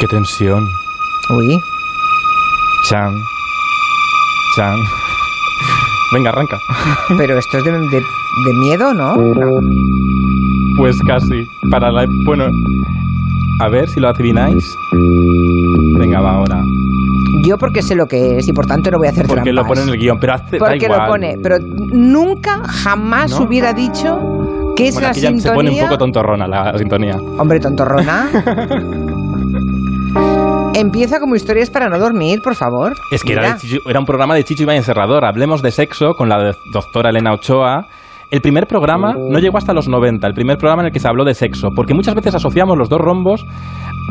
Qué 0.00 0.06
tensión. 0.08 0.66
uy, 1.30 1.60
Chan. 2.88 3.14
Chan. 4.56 4.78
Venga, 6.12 6.30
arranca. 6.30 6.58
pero 7.18 7.38
esto 7.38 7.58
es 7.58 7.64
de, 7.64 7.72
de- 7.72 8.02
de 8.46 8.54
miedo, 8.60 8.94
¿no? 8.94 9.16
No. 9.16 9.60
Pues 10.76 10.96
casi. 11.06 11.46
Para 11.70 11.90
la. 11.92 12.06
Bueno. 12.24 12.46
A 13.60 13.68
ver 13.68 13.88
si 13.90 14.00
lo 14.00 14.08
adivináis. 14.08 14.74
Venga, 15.98 16.20
va 16.20 16.32
ahora. 16.36 16.62
Yo 17.44 17.58
porque 17.58 17.82
sé 17.82 17.94
lo 17.94 18.06
que 18.06 18.38
es 18.38 18.48
y 18.48 18.52
por 18.54 18.66
tanto 18.66 18.90
no 18.90 18.96
voy 18.98 19.08
a 19.08 19.10
hacer 19.10 19.26
Porque 19.26 19.52
lo 19.52 19.62
trampas. 19.62 19.78
pone 19.78 19.82
en 19.82 19.94
el 19.94 20.00
guion, 20.00 20.18
pero 20.18 20.34
hace. 20.34 20.58
da 20.58 20.66
Porque 20.66 20.88
lo 20.88 20.94
igual. 20.94 21.08
pone, 21.08 21.38
pero 21.42 21.56
nunca 21.60 22.62
jamás 22.66 23.32
¿No? 23.32 23.42
hubiera 23.46 23.72
dicho 23.74 24.72
que 24.76 24.88
es 24.88 24.94
Bueno, 24.94 25.08
la 25.08 25.14
ya 25.14 25.20
se 25.20 25.26
sintonía. 25.28 25.54
pone 25.54 25.70
un 25.70 25.78
poco 25.80 25.98
tontorrona 25.98 26.46
la 26.48 26.78
sintonía. 26.78 27.16
Hombre, 27.38 27.60
tontorrona. 27.60 28.28
Empieza 30.74 31.18
como 31.18 31.34
historias 31.34 31.68
para 31.68 31.88
no 31.88 31.98
dormir, 31.98 32.40
por 32.42 32.54
favor. 32.54 32.94
Es 33.10 33.22
que 33.22 33.32
era, 33.32 33.56
Chicho- 33.58 33.80
era 33.88 33.98
un 33.98 34.06
programa 34.06 34.34
de 34.34 34.44
Chicho 34.44 34.62
Ibañez 34.62 34.84
Serrador. 34.86 35.24
Hablemos 35.24 35.62
de 35.62 35.70
sexo 35.72 36.14
con 36.14 36.28
la 36.28 36.54
doctora 36.72 37.10
Elena 37.10 37.32
Ochoa. 37.32 37.86
El 38.30 38.40
primer 38.40 38.68
programa 38.68 39.12
no 39.18 39.40
llegó 39.40 39.58
hasta 39.58 39.72
los 39.72 39.88
90, 39.88 40.24
el 40.28 40.34
primer 40.34 40.56
programa 40.56 40.82
en 40.82 40.86
el 40.86 40.92
que 40.92 41.00
se 41.00 41.08
habló 41.08 41.24
de 41.24 41.34
sexo, 41.34 41.70
porque 41.74 41.94
muchas 41.94 42.14
veces 42.14 42.32
asociamos 42.36 42.78
los 42.78 42.88
dos 42.88 43.00
rombos 43.00 43.44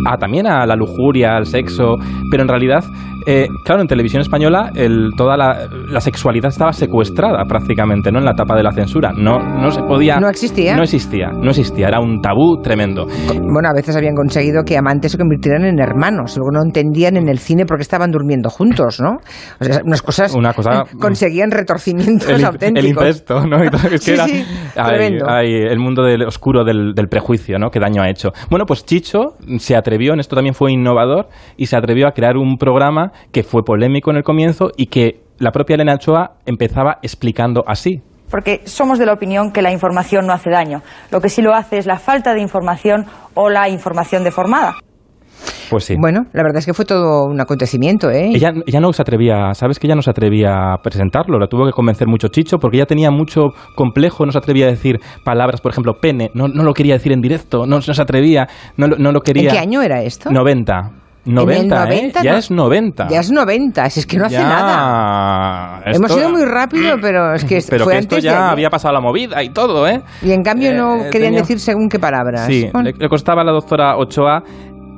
a, 0.05 0.17
también 0.17 0.45
a 0.45 0.65
la 0.65 0.75
lujuria, 0.75 1.37
al 1.37 1.45
sexo, 1.45 1.95
pero 2.29 2.43
en 2.43 2.49
realidad, 2.49 2.83
eh, 3.31 3.47
claro, 3.63 3.81
en 3.81 3.87
televisión 3.87 4.21
española 4.21 4.71
el- 4.75 5.11
toda 5.15 5.37
la, 5.37 5.67
la 5.87 5.99
sexualidad 6.01 6.49
estaba 6.49 6.71
secuestrada 6.73 7.43
prácticamente, 7.45 8.11
¿no? 8.11 8.19
En 8.19 8.25
la 8.25 8.31
etapa 8.31 8.55
de 8.55 8.63
la 8.63 8.71
censura. 8.71 9.11
No, 9.15 9.37
no 9.39 9.69
se 9.71 9.81
podía... 9.83 10.17
¿No 10.19 10.29
existía? 10.29 10.75
No 10.75 10.83
existía, 10.83 11.27
no 11.31 11.49
existía. 11.49 11.87
Era 11.87 11.99
un 11.99 12.21
tabú 12.21 12.61
tremendo. 12.61 13.05
Bueno, 13.05 13.69
a 13.69 13.73
veces 13.75 13.95
habían 13.95 14.15
conseguido 14.15 14.63
que 14.63 14.77
amantes 14.77 15.11
se 15.11 15.17
convirtieran 15.17 15.65
en 15.65 15.79
hermanos, 15.79 16.35
luego 16.37 16.51
no 16.51 16.61
entendían 16.63 17.17
en 17.17 17.29
el 17.29 17.39
cine 17.39 17.65
por 17.65 17.77
qué 17.77 17.83
estaban 17.83 18.11
durmiendo 18.11 18.49
juntos, 18.49 18.99
¿no? 18.99 19.17
O 19.59 19.63
sea, 19.63 19.81
unas 19.85 20.01
cosas 20.01 20.33
Una 20.33 20.53
cosa- 20.53 20.83
conseguían 20.99 21.51
retorcimientos 21.51 22.29
el, 22.29 22.45
auténticos. 22.45 23.03
el 23.03 23.09
incesto, 23.09 23.45
¿no? 23.45 23.57
Es 23.63 23.91
que 23.91 23.97
Sí, 23.99 24.11
era- 24.11 24.25
sí, 24.27 24.43
ay, 24.75 24.89
tremendo. 24.95 25.25
ay, 25.29 25.53
el 25.53 25.79
mundo 25.79 26.03
del, 26.03 26.23
oscuro 26.23 26.63
del, 26.63 26.93
del 26.93 27.07
prejuicio, 27.07 27.59
¿no? 27.59 27.69
Qué 27.69 27.79
daño 27.79 28.01
ha 28.01 28.09
hecho. 28.09 28.29
Bueno, 28.49 28.65
pues 28.65 28.85
Chicho 28.85 29.35
se 29.57 29.75
atrevió, 29.75 30.13
en 30.13 30.19
esto 30.19 30.35
también 30.35 30.53
fue 30.55 30.71
innovador, 30.71 31.27
y 31.57 31.65
se 31.67 31.75
atrevió 31.77 32.07
a 32.07 32.11
crear 32.11 32.37
un 32.37 32.57
programa 32.57 33.11
que 33.31 33.43
fue 33.43 33.63
polémico 33.63 34.11
en 34.11 34.17
el 34.17 34.23
comienzo 34.23 34.69
y 34.77 34.87
que 34.87 35.21
la 35.39 35.51
propia 35.51 35.75
Elena 35.75 35.95
Ochoa 35.95 36.37
empezaba 36.45 36.97
explicando 37.01 37.63
así. 37.67 38.01
porque 38.29 38.61
somos 38.65 38.99
de 38.99 39.05
la 39.07 39.13
opinión 39.13 39.51
que 39.51 39.61
la 39.63 39.71
información 39.71 40.27
no 40.27 40.33
hace 40.33 40.49
daño. 40.51 40.81
Lo 41.11 41.19
que 41.19 41.29
sí 41.29 41.41
lo 41.41 41.53
hace 41.55 41.77
es 41.79 41.85
la 41.87 41.97
falta 41.97 42.33
de 42.35 42.41
información 42.41 43.05
o 43.33 43.49
la 43.49 43.69
información 43.69 44.23
deformada. 44.23 44.75
Pues 45.69 45.85
sí. 45.85 45.95
Bueno, 45.99 46.23
la 46.33 46.43
verdad 46.43 46.57
es 46.57 46.65
que 46.65 46.73
fue 46.73 46.83
todo 46.85 47.25
un 47.25 47.39
acontecimiento, 47.39 48.09
¿eh? 48.09 48.31
Ella, 48.33 48.51
ella 48.65 48.79
no 48.79 48.91
se 48.91 49.01
atrevía, 49.01 49.53
¿sabes 49.53 49.79
que 49.79 49.87
ella 49.87 49.95
no 49.95 50.01
se 50.01 50.09
atrevía 50.09 50.73
a 50.73 50.77
presentarlo? 50.83 51.39
La 51.39 51.47
tuvo 51.47 51.65
que 51.65 51.71
convencer 51.71 52.07
mucho 52.07 52.27
Chicho 52.27 52.57
porque 52.57 52.77
ella 52.77 52.85
tenía 52.87 53.09
mucho 53.11 53.49
complejo, 53.75 54.25
no 54.25 54.31
se 54.31 54.37
atrevía 54.39 54.65
a 54.65 54.69
decir 54.69 54.97
palabras, 55.23 55.61
por 55.61 55.71
ejemplo, 55.71 55.93
pene, 56.01 56.29
no, 56.33 56.47
no 56.47 56.63
lo 56.63 56.73
quería 56.73 56.95
decir 56.95 57.11
en 57.11 57.21
directo, 57.21 57.65
no, 57.67 57.75
no 57.77 57.81
se 57.81 58.01
atrevía, 58.01 58.47
no, 58.77 58.87
lo- 58.87 58.97
no 58.97 59.11
lo 59.11 59.21
quería. 59.21 59.49
¿En 59.49 59.55
qué 59.55 59.59
año 59.59 59.81
era 59.83 60.01
esto? 60.01 60.29
90. 60.31 60.91
90, 61.25 61.59
En 61.59 61.61
el 61.61 61.67
90, 61.69 62.19
¿eh? 62.19 62.23
Ya 62.23 62.31
no- 62.31 62.37
es 62.37 62.51
90. 62.51 63.07
Ya 63.09 63.19
es 63.19 63.31
90, 63.31 63.89
si 63.89 63.99
es 63.99 64.05
que 64.07 64.17
no 64.17 64.25
hace 64.25 64.35
Ya, 64.35 64.43
nada. 64.47 65.81
Hemos 65.85 66.09
esto- 66.11 66.19
ido 66.19 66.29
muy 66.31 66.45
rápido, 66.45 66.95
pero 67.01 67.33
es 67.33 67.43
que 67.45 67.59
Pero 67.69 67.83
fue 67.83 67.93
que 67.93 67.99
esto 67.99 68.15
antes 68.15 68.23
de 68.23 68.29
ya 68.29 68.37
ayer. 68.37 68.51
había 68.51 68.69
pasado 68.69 68.93
la 68.93 69.01
movida 69.01 69.43
y 69.43 69.49
todo, 69.49 69.87
¿eh? 69.87 70.01
Y 70.21 70.31
en 70.31 70.41
cambio 70.43 70.73
no 70.73 70.95
Eh, 70.95 71.09
querían 71.11 71.29
tenía- 71.31 71.39
decir 71.41 71.59
según 71.59 71.89
qué 71.89 71.99
palabras. 71.99 72.45
Sí, 72.47 72.69
Bueno. 72.73 72.89
le, 72.89 72.97
le 72.97 73.09
costaba 73.09 73.41
a 73.41 73.45
la 73.45 73.51
doctora 73.51 73.97
Ochoa. 73.97 74.41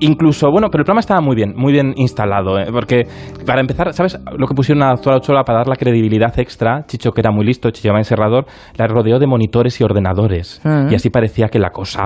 Incluso, 0.02 0.50
bueno, 0.52 0.68
pero 0.72 0.82
el 0.82 0.86
programa 0.86 1.00
estaba 1.00 1.22
muy 1.22 1.36
bien, 1.36 1.54
muy 1.56 1.72
bien 1.72 1.94
instalado, 1.96 2.60
¿eh? 2.60 2.66
porque 2.72 3.04
para 3.46 3.62
empezar, 3.62 3.94
¿sabes 3.94 4.20
lo 4.38 4.48
que 4.48 4.54
pusieron 4.56 4.82
a 4.84 4.88
la 4.88 4.92
doctora 4.94 5.18
Ochoa 5.18 5.44
para 5.44 5.60
dar 5.60 5.68
la 5.68 5.76
credibilidad 5.76 6.38
extra? 6.40 6.84
Chicho, 6.88 7.12
que 7.12 7.22
era 7.22 7.32
muy 7.32 7.46
listo, 7.46 7.70
Chicho 7.72 7.90
Ibañez 7.90 8.08
Serrador, 8.08 8.46
la 8.78 8.88
rodeó 8.88 9.20
de 9.20 9.28
monitores 9.28 9.80
y 9.80 9.84
ordenadores. 9.84 10.60
Mm. 10.64 10.92
Y 10.92 10.96
así 10.96 11.10
parecía 11.10 11.48
que 11.50 11.60
la 11.60 11.70
cosa 11.70 12.02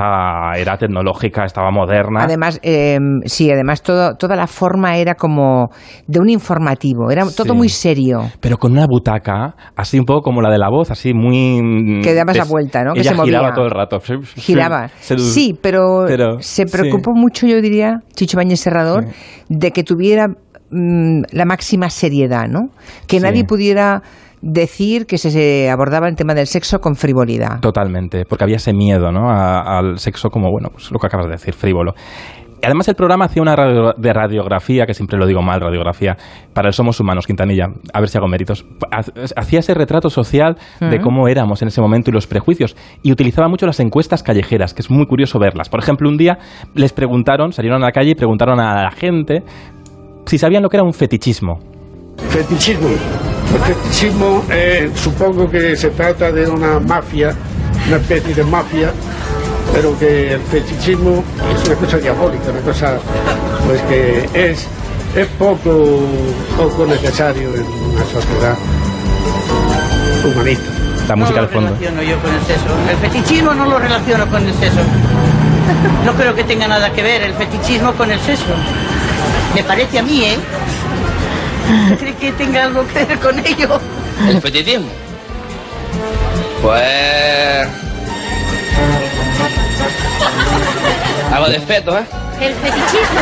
era 0.57 0.77
tecnológica, 0.77 1.45
estaba 1.45 1.71
moderna. 1.71 2.23
Además, 2.23 2.59
eh, 2.63 2.97
sí, 3.25 3.49
además 3.51 3.81
todo, 3.81 4.15
toda 4.15 4.35
la 4.35 4.47
forma 4.47 4.97
era 4.97 5.15
como 5.15 5.69
de 6.07 6.19
un 6.19 6.29
informativo, 6.29 7.09
era 7.11 7.23
todo 7.35 7.53
Sí. 7.53 7.57
muy 7.57 7.69
serio. 7.69 8.19
pero 8.41 8.57
con 8.57 8.73
una 8.73 8.85
butaca, 8.87 9.55
así 9.75 9.97
un 9.97 10.05
poco 10.05 10.21
como 10.21 10.41
la 10.41 10.51
de 10.51 10.57
la 10.57 10.69
voz, 10.69 10.91
así 10.91 11.13
muy... 11.13 12.01
Que 12.03 12.13
dabas 12.13 12.35
la 12.37 12.43
vuelta, 12.45 12.83
¿no? 12.83 12.93
Que 12.93 12.99
Ella 12.99 13.11
se 13.11 13.15
movía. 13.17 13.39
giraba 13.39 13.53
todo 13.55 13.65
el 13.65 13.71
rato. 13.71 13.99
Giraba. 14.35 14.87
Se- 14.99 15.17
Sí, 15.17 15.57
pero, 15.61 16.03
pero, 16.07 16.39
se 16.39 16.65
sí. 16.67 16.71
preocupó 16.71 17.11
mucho, 17.13 17.47
yo 17.47 17.61
diría, 17.61 17.84
Chicho 18.15 18.37
Bañez 18.37 18.59
Serrador, 18.59 19.05
de 19.49 19.71
que 19.71 19.83
tuviera 19.83 20.27
mm, 20.71 21.21
la 21.31 21.45
máxima 21.45 21.89
seriedad, 21.89 22.47
¿no? 22.49 22.69
Que 23.07 23.17
Sí. 23.17 23.23
nadie 23.23 23.43
pudiera 23.45 24.01
decir 24.41 25.05
que 25.07 25.17
se, 25.17 25.31
se 25.31 25.69
abordaba 25.71 26.07
el 26.07 26.15
tema 26.15 26.33
del 26.35 26.45
sexo 26.47 26.79
con 26.79 26.95
frivolidad. 26.95 27.59
Totalmente, 27.61 28.25
porque 28.29 28.43
había 28.43 28.57
ese 28.57 28.73
miedo 28.73 29.11
¿no? 29.11 29.29
A- 29.31 29.79
al 29.79 29.97
sexo 29.97 30.29
como, 30.29 30.51
bueno, 30.51 30.69
pues 30.71 30.91
lo 30.91 30.99
que 30.99 31.07
acabas 31.07 31.25
de 31.27 31.31
decir, 31.33 31.53
frívolo. 31.55 31.93
Además, 32.63 32.87
el 32.87 32.95
programa 32.95 33.25
hacía 33.25 33.41
una 33.43 33.55
radio- 33.55 33.93
de 33.95 34.13
radiografía, 34.13 34.85
que 34.85 34.93
siempre 34.93 35.19
lo 35.19 35.27
digo 35.27 35.41
mal, 35.43 35.61
radiografía, 35.61 36.17
para 36.53 36.69
el 36.69 36.73
Somos 36.73 36.99
Humanos, 36.99 37.27
Quintanilla, 37.27 37.67
a 37.93 37.99
ver 37.99 38.09
si 38.09 38.17
hago 38.17 38.27
méritos. 38.27 38.65
Ha- 38.91 39.03
Hacía 39.39 39.59
ese 39.59 39.73
retrato 39.75 40.09
social 40.09 40.57
de 40.79 40.99
cómo 40.99 41.27
éramos 41.27 41.61
en 41.61 41.67
ese 41.67 41.81
momento 41.81 42.09
y 42.09 42.13
los 42.13 42.25
prejuicios. 42.27 42.75
Y 43.03 43.11
utilizaba 43.11 43.47
mucho 43.47 43.65
las 43.67 43.79
encuestas 43.79 44.23
callejeras, 44.23 44.73
que 44.73 44.81
es 44.81 44.89
muy 44.89 45.05
curioso 45.05 45.37
verlas. 45.37 45.69
Por 45.69 45.79
ejemplo, 45.79 46.09
un 46.09 46.17
día 46.17 46.39
les 46.73 46.91
preguntaron, 46.93 47.53
salieron 47.53 47.83
a 47.83 47.87
la 47.87 47.91
calle 47.91 48.11
y 48.11 48.15
preguntaron 48.15 48.59
a 48.59 48.83
la 48.83 48.91
gente 48.91 49.43
si 50.25 50.37
sabían 50.39 50.63
lo 50.63 50.69
que 50.69 50.77
era 50.77 50.83
un 50.83 50.93
fetichismo. 50.93 51.59
Fetichismo. 52.29 52.87
El 52.89 53.59
fetichismo 53.61 54.43
eh, 54.51 54.89
supongo 54.95 55.49
que 55.49 55.75
se 55.75 55.89
trata 55.91 56.31
de 56.31 56.47
una 56.49 56.79
mafia, 56.79 57.35
una 57.87 57.97
especie 57.97 58.33
de 58.33 58.43
mafia, 58.43 58.91
pero 59.75 59.99
que 59.99 60.33
el 60.33 60.41
fetichismo 60.41 61.23
es 61.53 61.67
una 61.67 61.75
cosa 61.75 61.97
diabólica, 61.97 62.49
una 62.49 62.61
cosa 62.61 62.97
pues 63.67 63.81
que 63.81 64.29
es, 64.33 64.67
es 65.15 65.27
poco, 65.37 65.99
poco 66.57 66.85
necesario 66.85 67.53
en 67.53 67.65
una 67.65 68.05
sociedad 68.05 68.57
humanista. 70.23 70.71
La 71.09 71.15
música 71.15 71.41
de 71.41 71.47
no 71.47 71.53
fondo. 71.53 71.69
lo 71.69 71.75
relaciono 71.75 72.03
yo 72.03 72.19
con 72.19 72.33
el 72.33 72.41
sexo. 72.41 72.65
El 72.89 72.97
fetichismo 72.97 73.53
no 73.53 73.65
lo 73.65 73.77
relaciono 73.77 74.27
con 74.27 74.47
el 74.47 74.53
sexo. 74.55 74.79
No 76.05 76.13
creo 76.13 76.33
que 76.33 76.43
tenga 76.45 76.67
nada 76.67 76.91
que 76.93 77.03
ver 77.03 77.21
el 77.23 77.33
fetichismo 77.33 77.93
con 77.93 78.11
el 78.11 78.19
sexo. 78.21 78.45
Me 79.53 79.63
parece 79.63 79.99
a 79.99 80.03
mí, 80.03 80.23
¿eh? 80.23 80.37
¿Cree 81.99 82.13
que 82.13 82.31
tenga 82.31 82.63
algo 82.63 82.87
que 82.87 83.05
ver 83.05 83.19
con 83.19 83.37
ello? 83.45 83.79
¿El 84.27 84.41
fetichismo? 84.41 84.87
Pues... 86.61 87.84
Algo 91.31 91.49
de 91.49 91.59
feto, 91.59 91.97
¿eh? 91.97 92.03
¿El 92.41 92.53
fetichismo? 92.53 93.21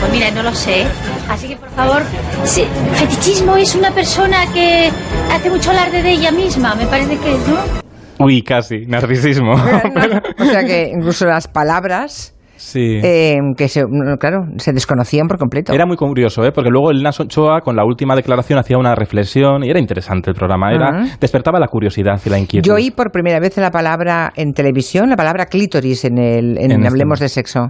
Pues 0.00 0.12
mira, 0.12 0.30
no 0.30 0.42
lo 0.42 0.54
sé. 0.54 0.86
Así 1.28 1.48
que, 1.48 1.56
por 1.56 1.70
favor, 1.70 2.02
sí, 2.44 2.66
fetichismo 2.94 3.56
es 3.56 3.74
una 3.74 3.90
persona 3.92 4.46
que 4.52 4.90
hace 5.32 5.50
mucho 5.50 5.70
alarde 5.70 6.02
de 6.02 6.10
ella 6.12 6.32
misma, 6.32 6.74
me 6.74 6.86
parece 6.86 7.18
que 7.18 7.34
es, 7.34 7.48
¿no? 7.48 7.80
Uy, 8.18 8.42
casi, 8.42 8.86
narcisismo. 8.86 9.52
o 10.38 10.44
sea 10.44 10.64
que 10.64 10.90
incluso 10.94 11.26
las 11.26 11.48
palabras, 11.48 12.34
sí. 12.60 13.00
eh, 13.02 13.38
que 13.56 13.68
se, 13.68 13.82
no, 13.88 14.16
claro, 14.16 14.44
se 14.58 14.72
desconocían 14.72 15.26
por 15.26 15.38
completo. 15.38 15.72
Era 15.72 15.86
muy 15.86 15.96
curioso, 15.96 16.44
¿eh? 16.44 16.52
porque 16.52 16.70
luego 16.70 16.90
el 16.90 17.02
Nas 17.02 17.18
Ochoa, 17.20 17.60
con 17.60 17.74
la 17.76 17.84
última 17.84 18.14
declaración, 18.14 18.58
hacía 18.58 18.78
una 18.78 18.94
reflexión 18.94 19.64
y 19.64 19.70
era 19.70 19.80
interesante 19.80 20.30
el 20.30 20.36
programa. 20.36 20.72
Era, 20.72 20.88
Ajá. 20.88 21.16
Despertaba 21.20 21.58
la 21.58 21.68
curiosidad 21.68 22.20
y 22.24 22.30
la 22.30 22.38
inquietud. 22.38 22.66
Yo 22.68 22.74
oí 22.74 22.90
por 22.90 23.10
primera 23.10 23.40
vez 23.40 23.56
la 23.56 23.70
palabra 23.70 24.32
en 24.36 24.52
televisión, 24.52 25.08
la 25.10 25.16
palabra 25.16 25.46
clítoris 25.46 26.04
en 26.04 26.18
el 26.18 26.58
en, 26.58 26.70
En 26.70 26.72
este- 26.72 26.88
Hablemos 26.88 27.20
de 27.20 27.28
Sexo. 27.28 27.68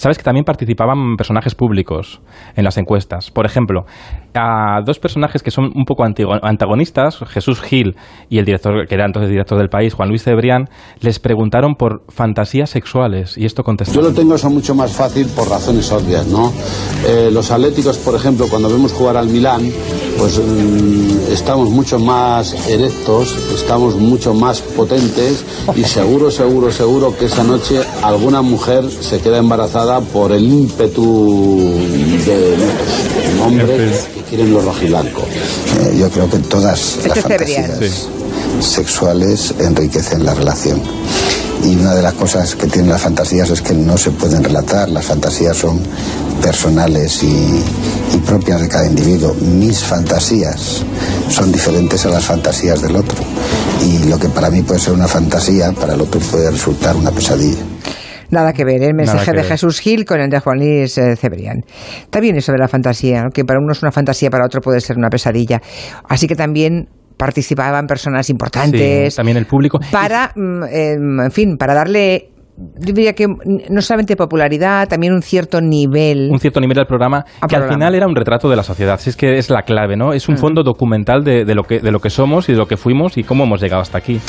Sabes 0.00 0.16
que 0.16 0.24
también 0.24 0.46
participaban 0.46 1.18
personajes 1.18 1.54
públicos 1.54 2.22
en 2.56 2.64
las 2.64 2.78
encuestas. 2.78 3.30
Por 3.30 3.44
ejemplo, 3.44 3.84
a 4.32 4.80
dos 4.82 4.98
personajes 4.98 5.42
que 5.42 5.50
son 5.50 5.72
un 5.74 5.84
poco 5.84 6.04
antagonistas, 6.04 7.18
Jesús 7.28 7.60
Gil 7.60 7.96
y 8.30 8.38
el 8.38 8.46
director, 8.46 8.88
que 8.88 8.94
era 8.94 9.04
entonces 9.04 9.28
director 9.28 9.58
del 9.58 9.68
país, 9.68 9.92
Juan 9.92 10.08
Luis 10.08 10.24
Cebrián, 10.24 10.70
les 11.00 11.18
preguntaron 11.18 11.74
por 11.74 12.02
fantasías 12.08 12.70
sexuales 12.70 13.36
y 13.36 13.44
esto 13.44 13.62
contestó. 13.62 13.92
Yo 13.92 14.00
lo 14.00 14.14
tengo 14.14 14.36
eso 14.36 14.48
mucho 14.48 14.74
más 14.74 14.90
fácil 14.90 15.26
por 15.36 15.50
razones 15.50 15.92
obvias, 15.92 16.26
¿no? 16.28 16.50
Eh, 17.06 17.28
los 17.30 17.50
atléticos, 17.50 17.98
por 17.98 18.14
ejemplo, 18.14 18.46
cuando 18.48 18.70
vemos 18.70 18.94
jugar 18.94 19.18
al 19.18 19.28
Milán, 19.28 19.70
pues 20.16 20.38
mm, 20.38 21.30
estamos 21.30 21.68
mucho 21.68 21.98
más 21.98 22.70
erectos, 22.70 23.36
estamos 23.54 23.96
mucho 23.96 24.32
más 24.32 24.62
potentes 24.62 25.44
y 25.76 25.84
seguro, 25.84 26.30
seguro, 26.30 26.70
seguro 26.70 27.14
que 27.18 27.26
esa 27.26 27.44
noche 27.44 27.82
alguna 28.02 28.40
mujer 28.40 28.90
se 28.90 29.20
queda 29.20 29.36
embarazada 29.36 29.89
por 29.98 30.30
el 30.30 30.44
ímpetu 30.44 31.74
de 32.24 32.54
hombres 33.42 34.08
que 34.14 34.22
quieren 34.22 34.52
lo 34.52 34.60
rojiblanco. 34.60 35.22
Eh, 35.22 35.96
yo 35.98 36.08
creo 36.10 36.30
que 36.30 36.38
todas 36.38 36.98
las 37.04 37.18
fantasías 37.18 38.08
sexuales 38.60 39.52
enriquecen 39.58 40.24
la 40.24 40.34
relación. 40.34 40.80
Y 41.64 41.74
una 41.76 41.94
de 41.94 42.02
las 42.02 42.14
cosas 42.14 42.54
que 42.54 42.68
tienen 42.68 42.90
las 42.90 43.02
fantasías 43.02 43.50
es 43.50 43.60
que 43.60 43.74
no 43.74 43.98
se 43.98 44.12
pueden 44.12 44.44
relatar. 44.44 44.88
Las 44.88 45.06
fantasías 45.06 45.56
son 45.56 45.80
personales 46.40 47.22
y, 47.22 47.26
y 47.26 48.18
propias 48.24 48.60
de 48.60 48.68
cada 48.68 48.86
individuo. 48.86 49.34
Mis 49.34 49.80
fantasías 49.80 50.82
son 51.28 51.50
diferentes 51.50 52.06
a 52.06 52.10
las 52.10 52.24
fantasías 52.24 52.80
del 52.80 52.96
otro. 52.96 53.18
Y 53.84 54.08
lo 54.08 54.18
que 54.18 54.28
para 54.28 54.50
mí 54.50 54.62
puede 54.62 54.78
ser 54.78 54.92
una 54.92 55.08
fantasía, 55.08 55.72
para 55.72 55.94
el 55.94 56.00
otro 56.00 56.20
puede 56.20 56.50
resultar 56.50 56.96
una 56.96 57.10
pesadilla. 57.10 57.58
Nada 58.30 58.52
que 58.52 58.64
ver, 58.64 58.82
el 58.82 58.94
mensaje 58.94 59.30
de 59.32 59.38
ver. 59.38 59.46
Jesús 59.46 59.80
Gil 59.80 60.04
con 60.04 60.20
el 60.20 60.30
de 60.30 60.40
Juan 60.40 60.58
Luis 60.58 60.96
eh, 60.98 61.16
Cebrián. 61.16 61.64
Está 62.02 62.20
bien 62.20 62.36
eso 62.36 62.52
de 62.52 62.58
la 62.58 62.68
fantasía, 62.68 63.24
que 63.32 63.44
para 63.44 63.58
uno 63.60 63.72
es 63.72 63.82
una 63.82 63.92
fantasía, 63.92 64.30
para 64.30 64.44
otro 64.44 64.60
puede 64.60 64.80
ser 64.80 64.96
una 64.96 65.08
pesadilla. 65.08 65.60
Así 66.08 66.26
que 66.26 66.36
también 66.36 66.88
participaban 67.16 67.86
personas 67.86 68.30
importantes 68.30 69.12
Sí, 69.12 69.16
también 69.16 69.36
el 69.36 69.46
público. 69.46 69.78
para, 69.92 70.32
mm, 70.34 70.62
em, 70.70 71.20
en 71.20 71.30
fin, 71.30 71.56
para 71.58 71.74
darle 71.74 72.30
yo 72.78 72.92
diría 72.92 73.14
que 73.14 73.26
no 73.26 73.80
solamente 73.80 74.16
popularidad, 74.16 74.88
también 74.88 75.12
un 75.14 75.22
cierto 75.22 75.60
nivel. 75.60 76.28
Un 76.30 76.38
cierto 76.38 76.60
nivel 76.60 76.76
del 76.76 76.86
programa, 76.86 77.22
que 77.24 77.30
al 77.42 77.48
programa. 77.62 77.72
final 77.72 77.94
era 77.94 78.06
un 78.06 78.14
retrato 78.14 78.48
de 78.50 78.56
la 78.56 78.62
sociedad. 78.62 78.98
Si 79.00 79.10
es 79.10 79.16
que 79.16 79.38
es 79.38 79.48
la 79.50 79.62
clave, 79.62 79.96
¿no? 79.96 80.12
Es 80.12 80.28
un 80.28 80.34
Mm. 80.34 80.38
fondo 80.38 80.62
documental 80.62 81.24
de, 81.24 81.44
de 81.44 81.54
lo 81.54 81.62
que, 81.64 81.80
de 81.80 81.90
lo 81.90 82.00
que 82.00 82.10
somos 82.10 82.48
y 82.48 82.52
de 82.52 82.58
lo 82.58 82.66
que 82.66 82.76
fuimos 82.76 83.16
y 83.16 83.24
cómo 83.24 83.44
hemos 83.44 83.60
llegado 83.62 83.80
hasta 83.82 83.98
aquí. 83.98 84.20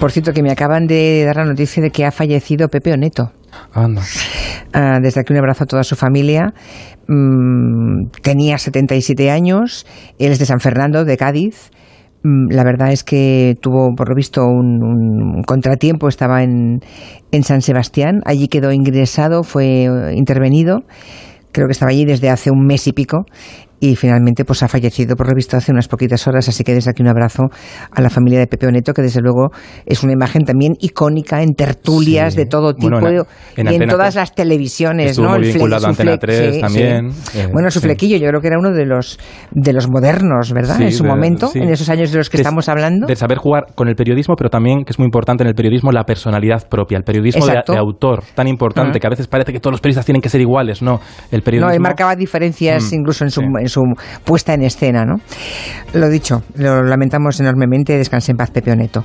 Por 0.00 0.10
cierto, 0.12 0.32
que 0.32 0.42
me 0.42 0.50
acaban 0.50 0.86
de 0.86 1.24
dar 1.24 1.36
la 1.36 1.44
noticia 1.44 1.82
de 1.82 1.90
que 1.90 2.04
ha 2.04 2.10
fallecido 2.10 2.68
Pepe 2.68 2.92
Oneto. 2.92 3.30
Ah, 4.72 4.98
desde 5.00 5.20
aquí 5.20 5.32
un 5.32 5.38
abrazo 5.38 5.64
a 5.64 5.66
toda 5.66 5.84
su 5.84 5.94
familia. 5.94 6.52
Mm, 7.06 8.08
tenía 8.22 8.58
77 8.58 9.30
años, 9.30 9.86
él 10.18 10.32
es 10.32 10.38
de 10.38 10.46
San 10.46 10.60
Fernando, 10.60 11.04
de 11.04 11.16
Cádiz. 11.16 11.70
Mm, 12.24 12.48
La 12.52 12.64
verdad 12.64 12.90
es 12.90 13.04
que 13.04 13.56
tuvo, 13.60 13.94
por 13.94 14.08
lo 14.08 14.14
visto, 14.16 14.44
un, 14.46 14.82
un 14.82 15.42
contratiempo, 15.42 16.08
estaba 16.08 16.42
en, 16.42 16.80
en 17.30 17.42
San 17.42 17.60
Sebastián, 17.60 18.20
allí 18.24 18.48
quedó 18.48 18.72
ingresado, 18.72 19.42
fue 19.42 19.84
eh, 19.84 20.14
intervenido, 20.16 20.78
creo 21.52 21.68
que 21.68 21.72
estaba 21.72 21.90
allí 21.90 22.06
desde 22.06 22.30
hace 22.30 22.50
un 22.50 22.66
mes 22.66 22.86
y 22.88 22.92
pico 22.92 23.26
y 23.90 23.96
finalmente 23.96 24.44
pues 24.44 24.62
ha 24.62 24.68
fallecido 24.68 25.16
por 25.16 25.26
lo 25.28 25.34
visto 25.34 25.56
hace 25.56 25.72
unas 25.72 25.88
poquitas 25.88 26.26
horas, 26.26 26.48
así 26.48 26.64
que 26.64 26.72
desde 26.74 26.90
aquí 26.90 27.02
un 27.02 27.08
abrazo 27.08 27.42
a 27.90 28.00
la 28.00 28.08
familia 28.10 28.38
de 28.38 28.46
Pepe 28.46 28.66
Oneto, 28.66 28.92
que 28.94 29.02
desde 29.02 29.20
luego 29.20 29.50
es 29.84 30.02
una 30.02 30.12
imagen 30.12 30.44
también 30.44 30.72
icónica 30.80 31.42
en 31.42 31.54
tertulias 31.54 32.32
Sí. 32.34 32.40
de 32.40 32.46
todo 32.46 32.74
tipo 32.74 32.98
Bueno, 33.00 33.08
en- 33.08 33.14
y 33.56 33.60
en 33.60 33.66
en 33.66 33.68
Antena 33.74 33.92
todas 33.92 34.14
tres 34.14 34.22
las 34.22 34.34
televisiones, 34.34 35.10
estuvo 35.10 35.26
¿no? 35.26 35.36
muy 35.38 35.46
El 35.46 35.52
vinculado 35.52 35.86
a 35.86 35.88
Antena 35.90 36.12
fle- 36.14 36.18
3 36.20 36.54
sí, 36.54 36.60
también, 36.60 37.10
sí. 37.12 37.38
eh, 37.40 37.48
bueno, 37.52 37.70
su 37.70 37.80
flequillo 37.80 38.16
yo 38.16 38.28
creo 38.28 38.40
que 38.40 38.46
era 38.48 38.58
uno 38.58 38.70
de 38.70 38.86
los 38.86 39.18
de 39.50 39.72
los 39.72 39.88
modernos, 39.90 40.52
¿verdad? 40.52 40.80
En 40.80 40.92
su 40.92 41.02
de- 41.02 41.08
momento, 41.08 41.50
en 41.54 41.68
esos 41.68 41.88
años 41.88 42.10
de 42.12 42.18
los 42.18 42.30
que 42.30 42.38
De- 42.38 42.42
estamos 42.42 42.68
hablando. 42.68 43.06
De 43.06 43.16
saber 43.16 43.38
jugar 43.38 43.66
con 43.74 43.88
el 43.88 43.94
periodismo, 43.96 44.34
pero 44.36 44.50
también, 44.50 44.84
que 44.84 44.92
es 44.92 44.98
muy 44.98 45.06
importante 45.06 45.42
en 45.42 45.48
el 45.48 45.54
periodismo, 45.54 45.90
la 45.92 46.04
personalidad 46.04 46.66
propia, 46.68 46.96
el 46.98 47.04
periodismo 47.04 47.46
de, 47.46 47.52
de 47.66 47.76
autor, 47.78 48.22
tan 48.34 48.48
importante, 48.48 48.92
Ujú. 48.92 49.00
que 49.00 49.06
a 49.06 49.10
veces 49.10 49.26
parece 49.26 49.52
que 49.52 49.60
todos 49.60 49.72
los 49.72 49.80
periodistas 49.80 50.06
tienen 50.06 50.22
que 50.22 50.28
ser 50.28 50.40
iguales, 50.40 50.80
no. 50.82 51.00
El 51.30 51.42
periodismo... 51.42 51.68
No, 51.68 51.74
él 51.74 51.80
marcaba 51.80 52.16
diferencias 52.16 52.54
Mm, 52.92 52.94
incluso 53.00 53.24
en 53.24 53.30
su, 53.30 53.40
en 53.42 53.68
su 53.74 53.82
puesta 54.24 54.54
en 54.54 54.62
escena, 54.62 55.04
¿no? 55.04 55.16
Lo 55.92 56.08
dicho, 56.08 56.42
lo 56.56 56.82
lamentamos 56.82 57.40
enormemente, 57.40 57.96
descanse 57.96 58.32
en 58.32 58.38
paz 58.38 58.50
Pepe 58.50 58.72
Oneto. 58.72 59.04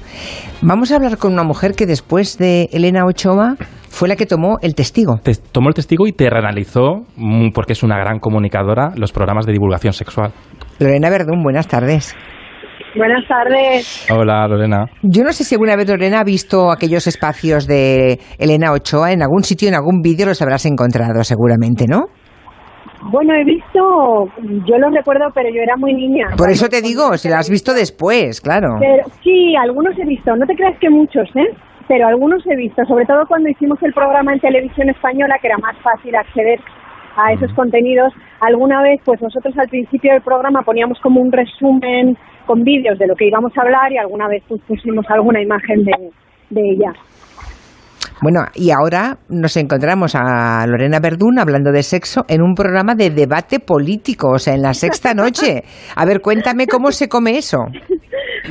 Vamos 0.61 0.91
a 0.91 0.95
hablar 0.95 1.17
con 1.17 1.33
una 1.33 1.43
mujer 1.43 1.73
que 1.73 1.85
después 1.85 2.37
de 2.37 2.69
Elena 2.71 3.05
Ochoa 3.05 3.55
fue 3.89 4.07
la 4.07 4.15
que 4.15 4.25
tomó 4.25 4.57
el 4.61 4.75
testigo. 4.75 5.17
Te 5.23 5.33
tomó 5.51 5.69
el 5.69 5.75
testigo 5.75 6.07
y 6.07 6.13
te 6.13 6.29
reanalizó, 6.29 7.05
mm, 7.17 7.49
porque 7.53 7.73
es 7.73 7.83
una 7.83 7.97
gran 7.97 8.19
comunicadora, 8.19 8.91
los 8.95 9.11
programas 9.11 9.45
de 9.45 9.53
divulgación 9.53 9.93
sexual. 9.93 10.31
Lorena 10.79 11.09
Verdún, 11.09 11.43
buenas 11.43 11.67
tardes. 11.67 12.15
Buenas 12.95 13.27
tardes. 13.27 14.07
Hola, 14.09 14.47
Lorena. 14.47 14.85
Yo 15.03 15.23
no 15.23 15.31
sé 15.31 15.43
si 15.43 15.55
alguna 15.55 15.75
vez 15.75 15.87
Lorena 15.87 16.21
ha 16.21 16.23
visto 16.23 16.71
aquellos 16.71 17.05
espacios 17.07 17.67
de 17.67 18.19
Elena 18.39 18.71
Ochoa 18.71 19.11
en 19.11 19.21
algún 19.21 19.43
sitio, 19.43 19.67
en 19.67 19.75
algún 19.75 20.01
vídeo 20.01 20.25
los 20.25 20.41
habrás 20.41 20.65
encontrado 20.65 21.23
seguramente, 21.23 21.85
¿no? 21.87 22.07
Bueno, 23.01 23.33
he 23.33 23.43
visto, 23.43 24.27
yo 24.67 24.77
lo 24.77 24.89
recuerdo, 24.89 25.27
pero 25.33 25.49
yo 25.49 25.61
era 25.61 25.77
muy 25.77 25.93
niña. 25.93 26.27
Por 26.37 26.49
eso 26.49 26.67
te 26.67 26.81
digo, 26.81 27.17
si 27.17 27.29
la 27.29 27.39
has 27.39 27.49
visto 27.49 27.73
después, 27.73 28.41
claro. 28.41 28.75
Pero, 28.79 29.03
sí, 29.23 29.55
algunos 29.55 29.97
he 29.97 30.05
visto, 30.05 30.35
no 30.35 30.45
te 30.45 30.55
creas 30.55 30.77
que 30.79 30.89
muchos, 30.89 31.27
¿eh? 31.35 31.55
Pero 31.87 32.07
algunos 32.07 32.45
he 32.45 32.55
visto, 32.55 32.83
sobre 32.85 33.05
todo 33.05 33.25
cuando 33.27 33.49
hicimos 33.49 33.81
el 33.81 33.93
programa 33.93 34.33
en 34.33 34.39
televisión 34.39 34.89
española, 34.89 35.37
que 35.41 35.47
era 35.47 35.57
más 35.57 35.77
fácil 35.81 36.15
acceder 36.15 36.59
a 37.15 37.33
esos 37.33 37.51
contenidos. 37.53 38.13
Alguna 38.41 38.81
vez, 38.81 39.01
pues 39.03 39.21
nosotros 39.21 39.57
al 39.57 39.69
principio 39.69 40.13
del 40.13 40.21
programa 40.21 40.61
poníamos 40.61 40.99
como 40.99 41.21
un 41.21 41.31
resumen 41.31 42.17
con 42.45 42.63
vídeos 42.63 42.99
de 42.99 43.07
lo 43.07 43.15
que 43.15 43.27
íbamos 43.27 43.57
a 43.57 43.61
hablar 43.61 43.91
y 43.91 43.97
alguna 43.97 44.27
vez 44.27 44.43
pues, 44.47 44.61
pusimos 44.67 45.05
alguna 45.09 45.41
imagen 45.41 45.83
de, 45.83 46.11
de 46.49 46.61
ella. 46.61 46.93
Bueno, 48.21 48.41
y 48.53 48.71
ahora 48.71 49.17
nos 49.29 49.55
encontramos 49.55 50.13
a 50.13 50.65
Lorena 50.67 50.99
Verdún 50.99 51.39
hablando 51.39 51.71
de 51.71 51.83
sexo 51.83 52.25
en 52.27 52.41
un 52.41 52.53
programa 52.53 52.93
de 52.93 53.11
debate 53.11 53.59
político, 53.59 54.31
o 54.31 54.39
sea, 54.39 54.55
en 54.55 54.61
la 54.61 54.73
sexta 54.73 55.13
noche. 55.13 55.63
A 55.95 56.05
ver, 56.05 56.19
cuéntame 56.19 56.67
cómo 56.67 56.91
se 56.91 57.07
come 57.07 57.37
eso. 57.37 57.59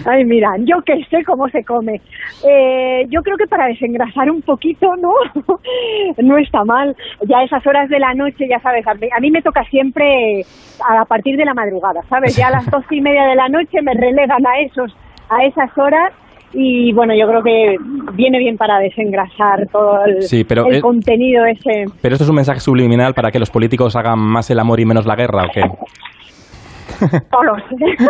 Ay, 0.07 0.25
mira, 0.25 0.49
yo 0.61 0.77
que 0.87 0.95
sé 1.11 1.23
cómo 1.25 1.49
se 1.49 1.65
come. 1.65 2.01
Eh, 2.49 3.05
yo 3.11 3.21
creo 3.23 3.37
que 3.37 3.47
para 3.47 3.67
desengrasar 3.67 4.31
un 4.31 4.41
poquito, 4.41 4.87
¿no? 4.97 5.13
no 6.19 6.39
está 6.39 6.65
mal. 6.65 6.97
Ya 7.29 7.39
a 7.39 7.45
esas 7.45 7.67
horas 7.67 7.91
de 7.91 7.99
la 7.99 8.15
noche, 8.15 8.47
ya 8.49 8.61
sabes, 8.61 8.87
a 8.87 8.95
mí, 8.95 9.09
a 9.15 9.21
mí 9.21 9.31
me 9.31 9.43
toca 9.43 9.65
siempre 9.65 10.43
a 10.81 11.05
partir 11.05 11.37
de 11.37 11.45
la 11.45 11.55
madrugada, 11.55 12.01
¿sabes? 12.09 12.37
Ya 12.37 12.49
a 12.49 12.53
las 12.53 12.67
doce 12.71 12.97
y 12.97 13.01
media 13.01 13.25
de 13.25 13.35
la 13.35 13.49
noche 13.49 13.83
me 13.83 13.93
relegan 13.93 14.47
a 14.47 14.61
esos, 14.61 14.97
a 15.29 15.45
esas 15.45 15.77
horas. 15.77 16.13
Y 16.53 16.93
bueno, 16.95 17.15
yo 17.15 17.27
creo 17.29 17.43
que 17.43 17.77
viene 18.15 18.39
bien 18.39 18.57
para 18.57 18.79
desengrasar 18.79 19.67
todo 19.71 20.05
el, 20.07 20.23
Sí, 20.23 20.45
pero 20.45 20.67
el 20.67 20.77
es- 20.77 20.83
contenido 20.83 21.45
ese. 21.45 21.85
Pero 22.01 22.15
esto 22.15 22.25
es 22.25 22.31
un 22.31 22.37
mensaje 22.37 22.61
subliminal 22.61 23.13
para 23.15 23.31
que 23.31 23.39
los 23.39 23.51
políticos 23.51 23.95
hagan 23.97 24.19
más 24.19 24.51
el 24.51 24.59
amor 24.59 24.81
y 24.81 24.87
menos 24.87 25.05
la 25.07 25.15
guerra, 25.15 25.45
¿o 25.45 25.49
qué? 25.53 25.63
Solos. 27.31 27.63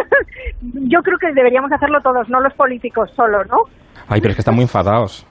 yo 0.63 1.03
creo 1.03 1.19
que 1.19 1.33
deberíamos 1.35 1.71
hacerlo 1.73 2.01
todos, 2.03 2.29
no 2.29 2.41
los 2.41 2.55
políticos 2.55 3.11
solos, 3.17 3.47
¿no? 3.51 3.57
Ay, 4.09 4.21
pero 4.21 4.31
es 4.31 4.37
que 4.37 4.41
están 4.43 4.55
muy 4.55 4.63
enfadados. 4.63 5.27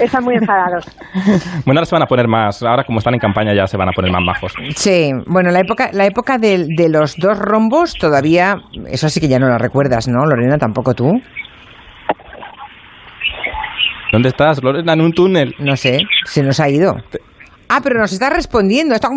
Están 0.00 0.24
muy 0.24 0.36
enfadados. 0.36 0.86
Bueno, 1.66 1.80
ahora 1.80 1.84
se 1.86 1.94
van 1.94 2.02
a 2.02 2.06
poner 2.06 2.26
más, 2.28 2.62
ahora 2.62 2.84
como 2.84 2.98
están 2.98 3.14
en 3.14 3.20
campaña 3.20 3.52
ya 3.54 3.66
se 3.66 3.76
van 3.76 3.88
a 3.88 3.92
poner 3.92 4.10
más 4.10 4.22
majos. 4.22 4.54
Sí, 4.76 5.10
bueno, 5.26 5.50
la 5.50 5.60
época, 5.60 5.90
la 5.92 6.06
época 6.06 6.38
de, 6.38 6.66
de 6.76 6.88
los 6.88 7.16
dos 7.16 7.38
rombos 7.38 7.94
todavía, 7.94 8.56
eso 8.88 9.08
sí 9.08 9.20
que 9.20 9.28
ya 9.28 9.38
no 9.38 9.48
la 9.48 9.58
recuerdas, 9.58 10.08
¿no, 10.08 10.24
Lorena? 10.24 10.56
Tampoco 10.58 10.94
tú. 10.94 11.20
¿Dónde 14.12 14.28
estás, 14.30 14.62
Lorena? 14.62 14.92
En 14.92 15.00
un 15.00 15.12
túnel. 15.12 15.54
No 15.58 15.76
sé, 15.76 15.98
se 16.24 16.42
nos 16.42 16.58
ha 16.60 16.68
ido. 16.68 16.96
Ah, 17.68 17.80
pero 17.82 18.00
nos 18.00 18.12
está 18.12 18.30
respondiendo. 18.30 18.94
Está- 18.94 19.08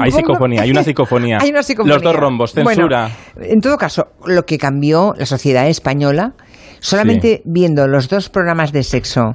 Hay 0.00 0.10
psicofonía, 0.10 0.62
hay 0.62 0.70
una 0.70 0.82
psicofonía. 0.82 1.38
Hay 1.42 1.50
una 1.50 1.62
psicofonía. 1.62 1.94
Los 1.94 2.02
dos 2.02 2.16
rombos, 2.16 2.52
censura. 2.54 3.10
Bueno, 3.34 3.52
en 3.52 3.60
todo 3.60 3.76
caso, 3.76 4.06
lo 4.24 4.46
que 4.46 4.56
cambió 4.56 5.12
la 5.18 5.26
sociedad 5.26 5.68
española, 5.68 6.32
solamente 6.80 7.42
viendo 7.44 7.86
los 7.86 8.08
dos 8.08 8.30
programas 8.30 8.72
de 8.72 8.82
sexo 8.82 9.34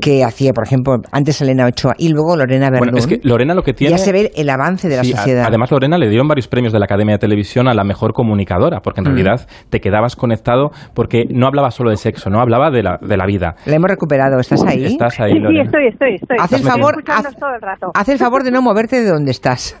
que 0.00 0.24
hacía, 0.24 0.52
por 0.52 0.64
ejemplo, 0.66 0.96
antes 1.12 1.40
Elena 1.42 1.66
Ochoa 1.66 1.94
y 1.98 2.08
luego 2.08 2.36
Lorena 2.36 2.70
Verdún, 2.70 2.90
Bueno, 2.92 2.98
es 2.98 3.06
que 3.06 3.20
Lorena 3.22 3.54
lo 3.54 3.62
que 3.62 3.72
tiene... 3.72 3.92
ya 3.92 3.98
se 3.98 4.10
ve 4.12 4.32
el 4.34 4.50
avance 4.50 4.88
de 4.88 4.96
la 4.96 5.04
Sí, 5.04 5.12
a- 5.12 5.16
sociedad. 5.18 5.44
además, 5.46 5.70
Lorena 5.70 5.96
le 5.98 6.08
dieron 6.08 6.26
varios 6.26 6.48
premios 6.48 6.72
de 6.72 6.78
la 6.80 6.86
Academia 6.86 7.14
de 7.14 7.18
Televisión 7.18 7.68
a 7.68 7.74
la 7.74 7.84
mejor 7.84 8.12
comunicadora, 8.12 8.80
porque 8.80 9.00
en 9.00 9.04
Mm. 9.04 9.14
realidad 9.14 9.46
te 9.70 9.80
quedabas 9.80 10.16
conectado 10.16 10.70
porque 10.94 11.24
no 11.30 11.46
hablaba 11.46 11.70
solo 11.70 11.90
de 11.90 11.96
sexo, 11.96 12.30
no 12.30 12.40
hablaba 12.40 12.70
de 12.70 12.82
la, 12.82 12.98
de 13.00 13.16
la 13.16 13.26
vida. 13.26 13.54
La 13.66 13.76
hemos 13.76 13.90
recuperado. 13.90 14.40
¿Estás 14.40 14.64
ahí? 14.64 14.84
Estás 14.84 15.20
ahí, 15.20 15.32
Sí, 15.34 15.38
sí, 15.38 15.58
estoy, 15.60 15.86
estoy, 15.88 16.14
estoy. 16.16 16.36
Haz 16.40 16.52
el 16.52 16.62
favor, 16.62 16.94
escuchándoos 16.94 17.34
haz- 17.34 17.38
todo 17.40 17.54
el 17.54 17.60
rato. 17.60 17.90
Haz 17.94 18.08
el 18.08 18.18
favor 18.18 18.42
de 18.42 18.50
no 18.50 18.62
moverte 18.62 19.00
de 19.02 19.08
donde 19.08 19.30
estás. 19.30 19.78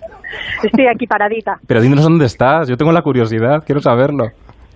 Estoy 0.62 0.86
aquí 0.86 1.06
paradita. 1.06 1.58
Pero 1.66 1.80
dinos 1.82 2.02
dónde 2.02 2.24
estás, 2.26 2.68
yo 2.68 2.76
tengo 2.76 2.90
la 2.92 3.02
curiosidad, 3.02 3.62
quiero 3.66 3.80
saberlo. 3.82 4.28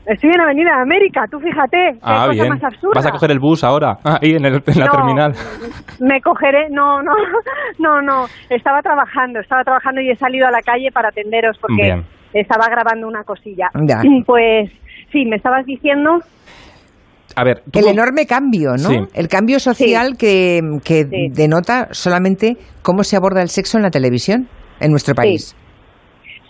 Estoy 0.07 0.31
en 0.31 0.41
Avenida 0.41 0.71
de 0.77 0.83
América, 0.83 1.25
tú 1.31 1.39
fíjate, 1.41 1.77
qué 1.95 1.99
Ah, 2.03 2.27
cosa 2.29 2.33
bien. 2.43 2.49
más 2.49 2.63
absurda. 2.63 2.93
Vas 2.95 3.07
a 3.07 3.11
coger 3.11 3.31
el 3.33 3.41
bus 3.41 3.65
ahora, 3.65 3.97
ah, 4.05 4.19
ahí 4.23 4.31
en, 4.31 4.45
el- 4.47 4.63
en 4.65 4.79
la 4.79 4.87
No. 4.87 4.93
terminal. 4.93 5.33
Me 6.01 6.21
cogeré, 6.21 6.69
no, 6.71 7.03
no, 7.03 7.13
no, 7.79 8.01
no, 8.03 8.27
estaba 8.49 8.81
trabajando, 8.83 9.41
estaba 9.41 9.63
trabajando 9.65 10.01
y 10.01 10.11
he 10.11 10.17
salido 10.17 10.47
a 10.47 10.53
la 10.53 10.61
calle 10.61 10.91
para 10.93 11.09
atenderos 11.09 11.59
porque 11.61 11.83
Bien. 11.83 12.05
estaba 12.33 12.67
grabando 12.71 13.09
una 13.09 13.25
cosilla. 13.25 13.69
Ya. 13.87 14.01
Pues 14.27 14.71
sí, 15.11 15.25
me 15.27 15.37
estabas 15.37 15.67
diciendo, 15.67 16.21
A 17.35 17.43
ver, 17.45 17.63
tú 17.73 17.81
El 17.81 17.89
enorme 17.89 18.27
cambio, 18.27 18.71
¿no? 18.73 18.89
Sí. 18.91 18.99
El 19.13 19.27
cambio 19.29 19.59
social 19.59 20.17
que, 20.17 20.61
que 20.85 21.03
Sí. 21.05 21.29
denota 21.33 21.89
solamente 21.91 22.57
cómo 22.83 23.03
se 23.03 23.17
aborda 23.17 23.43
el 23.43 23.49
sexo 23.49 23.77
en 23.77 23.83
la 23.83 23.91
televisión 23.91 24.47
en 24.81 24.91
nuestro 24.93 25.15
país. 25.17 25.57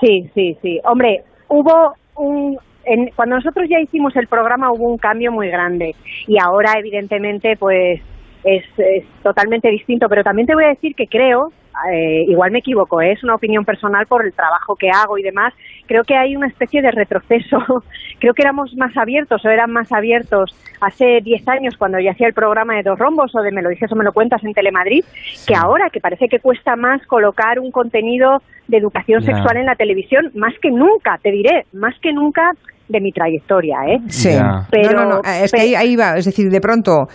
sí, 0.00 0.28
sí, 0.34 0.54
sí, 0.60 0.78
hombre, 0.84 1.22
hubo 1.48 1.94
un... 2.16 2.58
en- 2.86 3.10
cuando 3.14 3.36
nosotros 3.36 3.66
ya 3.68 3.80
hicimos 3.80 4.14
el 4.16 4.26
programa 4.26 4.72
hubo 4.72 4.88
un 4.90 4.98
cambio 4.98 5.32
muy 5.32 5.48
grande 5.48 5.94
y 6.26 6.38
ahora 6.40 6.74
evidentemente 6.78 7.56
pues 7.58 8.00
es, 8.44 8.64
es 8.78 9.04
totalmente 9.22 9.68
distinto, 9.68 10.08
pero 10.08 10.22
también 10.22 10.46
te 10.46 10.54
voy 10.54 10.64
a 10.64 10.68
decir 10.68 10.94
que 10.94 11.06
creo, 11.08 11.50
eh, 11.92 12.22
igual 12.28 12.52
me 12.52 12.60
equivoco, 12.60 13.00
¿eh? 13.02 13.10
es 13.10 13.24
una 13.24 13.34
opinión 13.34 13.64
personal 13.64 14.06
por 14.06 14.24
el 14.24 14.32
trabajo 14.32 14.76
que 14.76 14.88
hago 14.88 15.18
y 15.18 15.22
demás, 15.22 15.52
creo 15.86 16.04
que 16.04 16.16
hay 16.16 16.36
una 16.36 16.46
especie 16.46 16.80
de 16.80 16.92
retroceso, 16.92 17.58
creo 18.20 18.34
que 18.34 18.42
éramos 18.42 18.72
más 18.76 18.96
abiertos 18.96 19.44
o 19.44 19.48
eran 19.48 19.72
más 19.72 19.90
abiertos 19.92 20.54
hace 20.80 21.20
10 21.22 21.48
años 21.48 21.74
cuando 21.76 21.98
yo 21.98 22.10
hacía 22.10 22.28
el 22.28 22.34
programa 22.34 22.76
de 22.76 22.84
Dos 22.84 22.98
Rombos 22.98 23.34
o 23.34 23.42
de 23.42 23.50
Me 23.50 23.62
lo 23.62 23.68
dices 23.70 23.90
o 23.90 23.96
me 23.96 24.04
lo 24.04 24.12
cuentas 24.12 24.44
en 24.44 24.52
Telemadrid, 24.54 25.04
que 25.46 25.54
ahora, 25.56 25.90
que 25.90 26.00
parece 26.00 26.28
que 26.28 26.38
cuesta 26.38 26.76
más 26.76 27.04
colocar 27.06 27.58
un 27.58 27.72
contenido 27.72 28.42
de 28.68 28.76
educación 28.78 29.22
sexual 29.22 29.56
en 29.56 29.66
la 29.66 29.74
televisión, 29.74 30.30
más 30.34 30.54
que 30.62 30.70
nunca, 30.70 31.18
te 31.20 31.32
diré, 31.32 31.66
más 31.72 31.98
que 32.00 32.12
nunca 32.12 32.52
de 32.88 33.00
mi 33.00 33.10
trayectoria, 33.12 33.76
¿eh? 33.88 33.98
Sí. 34.08 34.30
Pero, 34.70 34.92
no, 35.00 35.04
no, 35.04 35.14
no, 35.16 35.20
es 35.42 35.52
que 35.52 35.60
ahí, 35.60 35.74
ahí 35.74 35.96
va, 35.96 36.16
es 36.16 36.24
decir, 36.24 36.48
de 36.50 36.60
pronto 36.60 37.06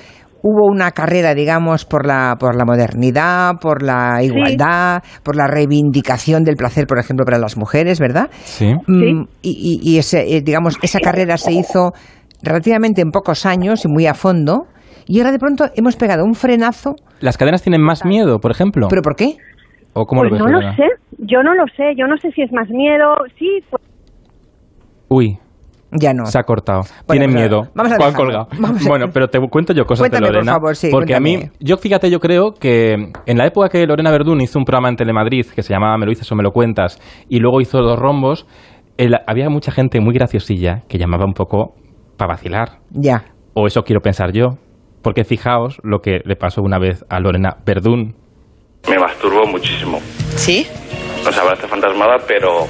hubo 0.44 0.66
una 0.68 0.92
carrera, 0.92 1.36
digamos, 1.36 1.86
por 1.86 2.06
la, 2.08 2.36
por 2.40 2.56
la 2.56 2.66
modernidad, 2.66 3.54
por 3.62 3.84
la 3.84 4.24
igualdad, 4.24 5.04
por 5.24 5.36
la 5.36 5.46
reivindicación 5.48 6.44
del 6.44 6.56
placer, 6.56 6.88
por 6.88 6.98
ejemplo, 7.00 7.26
para 7.26 7.38
las 7.38 7.58
mujeres, 7.58 8.00
¿verdad? 8.00 8.30
Sí. 8.32 8.74
Mm, 8.88 9.24
y, 9.44 9.50
y- 9.52 9.80
y 9.94 9.98
ese, 10.00 10.36
eh, 10.36 10.42
digamos, 10.42 10.78
esa 10.82 11.00
carrera 11.00 11.38
se 11.38 11.52
hizo 11.52 11.92
relativamente 12.44 13.02
en 13.02 13.12
pocos 13.12 13.46
años 13.46 13.86
y 13.86 13.88
muy 13.88 14.08
a 14.08 14.16
fondo. 14.16 14.66
Y 15.06 15.20
ahora 15.20 15.32
de 15.32 15.40
pronto 15.40 15.66
hemos 15.76 15.96
pegado 15.96 16.24
un 16.24 16.34
frenazo 16.34 16.96
las 17.20 17.38
cadenas 17.38 17.62
tienen 17.62 17.82
más 17.84 18.04
miedo, 18.04 18.40
por 18.40 18.50
ejemplo. 18.50 18.88
¿Pero 18.90 19.04
por 19.04 19.16
qué? 19.16 19.36
¿O 19.94 20.06
cómo 20.06 20.22
Pues 20.22 20.32
lo 20.32 20.46
ves, 20.46 20.54
no 20.54 20.60
lo 20.60 20.74
sé, 20.74 20.88
yo 21.20 21.44
no 21.44 21.54
lo 21.54 21.66
sé, 21.76 21.94
yo 21.96 22.08
no 22.08 22.18
sé 22.18 22.32
si 22.32 22.42
es 22.42 22.52
más 22.52 22.68
miedo, 22.70 23.14
sí, 23.38 23.60
pues 23.70 23.84
Uy, 25.10 25.38
Ya 25.92 26.14
no. 26.14 26.26
se 26.26 26.40
ha 26.40 26.44
cortado. 26.44 26.82
Bueno, 27.08 27.26
Tienen 27.26 27.34
miedo. 27.36 27.68
vamos 27.76 27.92
a 27.92 27.98
¿Cuál 27.98 28.12
dejarlo. 28.14 28.18
colgado? 28.18 28.48
Vamos 28.60 28.86
a- 28.86 28.90
Bueno, 28.90 29.06
pero 29.14 29.28
te 29.28 29.40
cuento 29.50 29.74
yo 29.74 29.84
cosas 29.86 30.04
Cuéntame, 30.04 30.22
de 30.22 30.28
por 30.28 30.36
Lorena. 30.36 30.52
favor, 30.54 30.76
sí, 30.76 30.90
porque 30.92 31.16
a 31.16 31.20
mí, 31.20 31.36
cuéntame. 31.36 31.58
yo 31.60 31.78
fíjate, 31.78 32.10
yo 32.10 32.20
creo 32.20 32.54
que 32.54 32.94
en 33.26 33.38
la 33.38 33.46
época 33.48 33.70
que 33.70 33.86
Lorena 33.86 34.10
Verdún 34.12 34.42
hizo 34.42 34.58
un 34.58 34.66
programa 34.66 34.90
en 34.90 34.96
Telemadrid 34.96 35.48
que 35.48 35.62
se 35.64 35.74
llamaba 35.74 35.98
Me 35.98 36.06
lo 36.06 36.12
dices 36.12 36.32
o 36.32 36.36
me 36.36 36.44
lo 36.44 36.52
cuentas 36.52 37.00
y 37.28 37.40
luego 37.40 37.60
hizo 37.62 37.80
Dos 37.80 38.00
Rombos, 38.00 38.46
el- 38.98 39.18
había 39.28 39.50
mucha 39.50 39.72
gente 39.72 40.00
muy 40.00 40.14
graciosilla 40.14 40.84
que 40.88 40.98
llamaba 40.98 41.26
un 41.26 41.34
poco 41.34 41.76
para 42.18 42.34
vacilar. 42.34 42.80
Ya. 42.92 43.24
O 43.54 43.68
eso 43.68 43.82
quiero 43.84 44.00
pensar 44.02 44.32
yo. 44.32 44.58
Porque 45.02 45.24
fijaos 45.24 45.80
lo 45.84 46.00
que 46.00 46.20
le 46.24 46.36
pasó 46.36 46.62
una 46.62 46.78
vez 46.78 47.04
a 47.10 47.20
Lorena 47.20 47.58
Verdún. 47.66 48.16
Me 48.90 48.98
masturbo 49.00 49.46
muchísimo. 49.48 49.98
¿Sí? 50.36 50.66
O 51.28 51.32
sea, 51.32 51.44
parece 51.44 51.68
fantasmada, 51.68 52.18
pero 52.28 52.66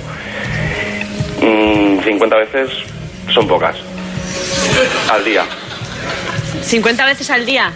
mm, 1.42 2.00
50 2.04 2.36
veces 2.38 2.70
son 3.32 3.48
pocas. 3.48 3.76
Al 5.12 5.24
día. 5.24 5.44
50 6.64 7.06
veces 7.06 7.30
al 7.30 7.46
día. 7.46 7.72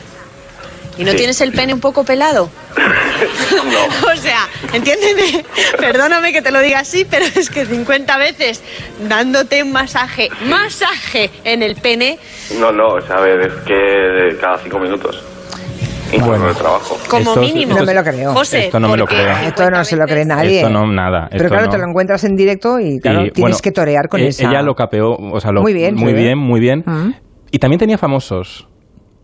¿Y 0.98 1.04
no 1.04 1.12
Sí. 1.12 1.18
tienes 1.18 1.41
el 1.41 1.52
pene 1.52 1.74
un 1.74 1.80
poco 1.82 2.04
pelado? 2.06 2.50
No. 2.76 3.86
O 4.13 4.15
sea, 4.18 4.48
entiéndeme, 4.74 5.46
perdóname 5.78 6.32
que 6.34 6.41
te 6.41 6.52
lo 6.52 6.60
diga 6.62 6.80
así, 6.80 7.06
pero 7.06 7.26
es 7.26 7.50
que 7.50 7.65
50 7.65 8.18
veces 8.18 8.62
dándote 9.08 9.63
un 9.63 9.72
masaje, 9.72 10.30
masaje 10.46 11.30
en 11.44 11.63
el 11.63 11.76
pene, 11.76 12.18
No, 12.58 12.72
no, 12.72 12.96
a 12.98 13.20
ver, 13.22 13.41
es 13.41 13.54
que 13.65 14.38
cada 14.39 14.58
cinco 14.60 14.80
minutos. 14.80 15.22
En 16.12 16.22
el 16.24 16.56
trabajo. 16.56 16.98
como 17.10 17.22
Esto 17.22 17.41
es- 17.41 17.54
mínimo. 17.54 17.72
esto 17.74 17.82
No 17.82 17.86
me 17.86 17.94
lo 17.94 18.04
creo. 18.04 18.34
José, 18.34 18.65
Esto 18.65 18.80
no 18.80 18.89
me 18.89 18.98
lo 18.98 19.06
creo. 19.06 19.30
Esto 19.44 19.70
no 19.70 19.84
se 19.84 19.96
lo 19.98 20.06
cree 20.06 20.26
nadie. 20.26 20.58
Esto 20.62 20.70
no, 20.70 20.86
nada. 20.86 21.28
Pero 21.30 21.44
esto 21.46 21.50
claro, 21.50 21.65
no. 21.65 21.72
te 21.72 21.78
lo 21.78 21.84
encuentras 21.89 22.24
en 22.24 22.36
directo 22.36 22.80
y 22.80 23.00
claro, 23.00 23.22
Y, 23.26 23.32
tienes 23.32 23.41
bueno, 23.41 23.58
que 23.62 23.72
torear 23.72 24.08
con 24.10 24.22
eh, 24.22 24.28
esa. 24.28 24.50
Ella 24.50 24.62
lo 24.62 24.76
capeó, 24.76 25.12
o 25.15 25.39
sea, 25.39 25.52
lo- 25.52 25.62
Muy 25.62 25.74
bien, 25.74 25.96
muy 25.96 26.12
sí. 26.12 26.13
bien, 26.18 26.38
muy 26.38 26.60
bien. 26.60 26.84
Mm. 26.86 27.13
Y 27.52 27.60
también 27.60 27.80
tenía 27.80 27.98
famosos. 27.98 28.68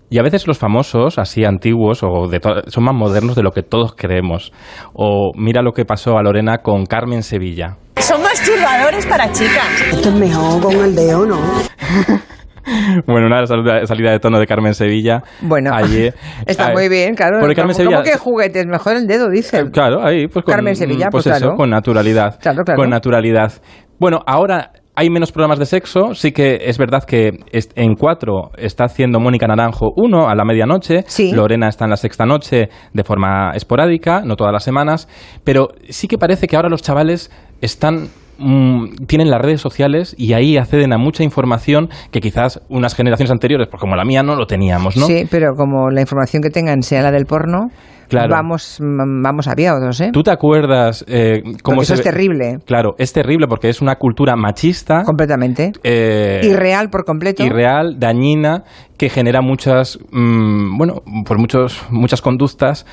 Y 0.09 0.19
a 0.19 0.23
veces 0.23 0.45
los 0.45 0.57
famosos, 0.57 1.17
así 1.19 1.45
antiguos, 1.45 2.01
o 2.03 2.27
de 2.27 2.39
to- 2.41 2.63
son 2.67 2.83
más 2.83 2.93
modernos 2.95 3.35
de 3.35 3.43
lo 3.43 3.51
que 3.51 3.63
todos 3.63 3.93
creemos. 3.95 4.51
O 4.93 5.31
mira 5.37 5.61
lo 5.61 5.71
que 5.71 5.85
pasó 5.85 6.17
a 6.17 6.23
Lorena 6.23 6.57
con 6.57 6.85
Carmen 6.85 7.23
Sevilla. 7.23 7.77
Son 7.97 8.21
masturbadores 8.21 9.05
para 9.05 9.31
chicas. 9.31 9.65
Esto 9.93 10.09
es 10.09 10.15
mejor 10.15 10.61
con 10.61 10.73
el 10.75 10.95
dedo, 10.95 11.25
¿no? 11.25 11.39
Bueno, 13.07 13.27
una 13.27 13.45
salida, 13.45 13.85
salida 13.85 14.11
de 14.11 14.19
tono 14.19 14.39
de 14.39 14.47
Carmen 14.47 14.73
Sevilla. 14.73 15.23
Bueno, 15.41 15.71
Ayer, 15.73 16.13
Está 16.45 16.71
muy 16.71 16.89
bien, 16.89 17.15
claro. 17.15 17.39
Porque 17.39 17.55
Carmen 17.55 17.75
¿Cómo 17.75 17.89
Sevilla, 17.89 18.03
que 18.03 18.17
juguetes? 18.17 18.65
Mejor 18.67 18.95
el 18.95 19.07
dedo, 19.07 19.29
dice. 19.29 19.69
Claro, 19.71 20.05
ahí, 20.05 20.27
pues 20.27 20.45
con, 20.45 20.53
Carmen 20.53 20.75
Sevilla, 20.75 21.07
pues 21.09 21.23
pues 21.23 21.35
eso, 21.35 21.45
claro. 21.45 21.57
con 21.57 21.69
naturalidad. 21.69 22.39
Claro, 22.39 22.63
claro. 22.63 22.79
Con 22.79 22.89
naturalidad. 22.89 23.53
Bueno, 23.99 24.21
ahora 24.25 24.71
hay 24.95 25.09
menos 25.09 25.31
programas 25.31 25.59
de 25.59 25.65
sexo. 25.65 26.13
Sí 26.13 26.31
que 26.31 26.59
es 26.65 26.77
verdad 26.77 27.03
que 27.03 27.39
en 27.75 27.95
cuatro 27.95 28.51
está 28.57 28.85
haciendo 28.85 29.19
Mónica 29.19 29.47
Naranjo 29.47 29.93
uno 29.95 30.27
a 30.27 30.35
la 30.35 30.43
medianoche. 30.43 31.05
Lorena 31.33 31.69
está 31.69 31.85
en 31.85 31.91
la 31.91 31.97
sexta 31.97 32.25
noche 32.25 32.69
de 32.93 33.03
forma 33.03 33.51
esporádica, 33.53 34.21
no 34.25 34.35
todas 34.35 34.53
las 34.53 34.63
semanas. 34.63 35.07
Pero 35.43 35.69
sí 35.89 36.07
que 36.07 36.17
parece 36.17 36.47
que 36.47 36.55
ahora 36.55 36.69
los 36.69 36.81
chavales 36.81 37.31
están 37.61 38.09
mm, 38.41 39.05
tienen 39.07 39.29
las 39.29 39.41
redes 39.41 39.61
sociales 39.61 40.15
y 40.17 40.33
ahí 40.33 40.57
acceden 40.57 40.93
a 40.93 40.97
mucha 40.97 41.23
información 41.23 41.89
que 42.11 42.19
quizás 42.19 42.61
unas 42.69 42.95
generaciones 42.95 43.31
anteriores, 43.31 43.67
pues 43.69 43.79
como 43.79 43.95
la 43.95 44.03
mía, 44.03 44.23
no 44.23 44.35
lo 44.35 44.45
teníamos, 44.47 44.97
¿no? 44.97 45.05
Sí, 45.05 45.25
pero 45.29 45.53
como 45.55 45.89
la 45.89 46.01
información 46.01 46.41
que 46.41 46.49
tengan 46.49 46.81
sea 46.81 47.01
la 47.01 47.11
del 47.11 47.25
porno, 47.25 47.67
Claro. 48.09 48.29
vamos, 48.29 48.77
mm, 48.81 49.21
vamos 49.23 49.47
aviados, 49.47 50.01
¿eh? 50.01 50.09
¿Tú 50.11 50.21
te 50.21 50.31
acuerdas 50.31 51.05
eh, 51.07 51.41
cómo 51.63 51.77
Porque 51.77 51.81
eso 51.83 51.95
se 51.95 52.01
es 52.01 52.03
terrible. 52.03 52.57
Claro, 52.65 52.95
es 52.97 53.13
terrible 53.13 53.47
porque 53.47 53.69
es 53.69 53.81
una 53.81 53.95
cultura 53.95 54.35
machista. 54.35 55.03
Completamente. 55.03 55.71
eh, 55.83 56.41
Irreal 56.43 56.89
por 56.89 57.05
completo. 57.05 57.41
irreal, 57.45 57.95
dañina, 57.99 58.63
que 58.97 59.07
genera 59.07 59.41
muchas, 59.41 59.97
mm, 60.11 60.77
bueno, 60.77 60.95
pues 61.25 61.39
muchos, 61.39 61.81
muchas 61.89 62.21
conductas 62.21 62.85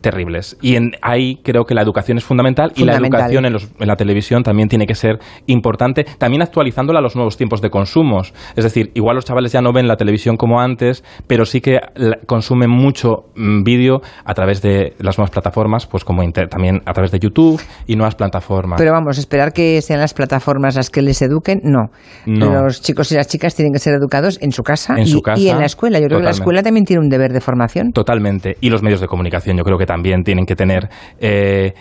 terribles. 0.00 0.56
Y 0.62 0.76
en, 0.76 0.92
ahí 1.02 1.36
creo 1.42 1.64
que 1.64 1.74
la 1.74 1.82
educación 1.82 2.18
es 2.18 2.24
fundamental, 2.24 2.72
y 2.76 2.84
la 2.84 2.96
educación 2.96 3.44
en, 3.46 3.52
los- 3.52 3.68
en 3.78 3.88
la 3.88 3.96
televisión 3.96 4.42
también 4.42 4.68
tiene 4.68 4.86
que 4.86 4.94
ser 4.94 5.18
importante, 5.46 6.04
también 6.18 6.42
actualizándola 6.42 6.98
a 7.00 7.02
los 7.02 7.16
nuevos 7.16 7.36
tiempos 7.36 7.60
de 7.60 7.70
consumos. 7.70 8.32
Es 8.56 8.64
decir, 8.64 8.90
igual 8.94 9.16
los 9.16 9.24
chavales 9.24 9.52
ya 9.52 9.60
no 9.60 9.72
ven 9.72 9.88
la 9.88 9.96
televisión 9.96 10.36
como 10.36 10.60
antes, 10.60 11.04
pero 11.26 11.44
sí 11.44 11.60
que 11.60 11.78
consumen 12.26 12.70
mucho 12.70 13.24
mm, 13.36 13.62
vídeo 13.62 14.00
a 14.24 14.34
través 14.34 14.62
de 14.62 14.94
las 15.00 15.18
nuevas 15.18 15.30
plataformas, 15.30 15.86
pues 15.86 16.04
como 16.04 16.22
inter- 16.22 16.48
también 16.48 16.80
a 16.86 16.92
través 16.92 17.10
de 17.10 17.18
YouTube 17.18 17.60
y 17.86 17.96
nuevas 17.96 18.14
plataformas. 18.14 18.78
Pero 18.78 18.92
vamos, 18.92 19.18
esperar 19.18 19.52
que 19.52 19.80
sean 19.82 20.00
las 20.00 20.14
plataformas 20.14 20.76
las 20.76 20.90
que 20.90 21.02
les 21.02 21.20
eduquen, 21.22 21.60
no. 21.64 21.90
No. 22.26 22.64
Los 22.64 22.82
chicos 22.82 23.10
y 23.12 23.14
las 23.16 23.26
chicas 23.28 23.54
tienen 23.54 23.72
que 23.72 23.78
ser 23.78 23.94
educados 23.94 24.38
en 24.40 24.52
su 24.52 24.62
casa, 24.62 24.94
En 24.96 25.02
y, 25.02 25.06
su 25.06 25.20
casa, 25.20 25.40
y 25.40 25.48
en 25.48 25.58
la 25.58 25.66
escuela. 25.66 25.98
Yo 25.98 26.06
creo 26.06 26.18
que 26.18 26.24
la 26.24 26.30
escuela 26.30 26.62
también 26.62 26.84
tiene 26.84 27.00
un 27.02 27.08
deber 27.08 27.32
de 27.32 27.40
formación. 27.40 27.90
Totalmente. 27.92 28.56
Y 28.60 28.70
los 28.70 28.82
medios 28.82 29.00
de 29.00 29.06
comunicación 29.06 29.56
yo 29.56 29.64
creo 29.64 29.78
que 29.78 29.86
también 29.88 30.22
tienen 30.22 30.46
que 30.46 30.54
tener... 30.54 30.88
eh, 31.18 31.72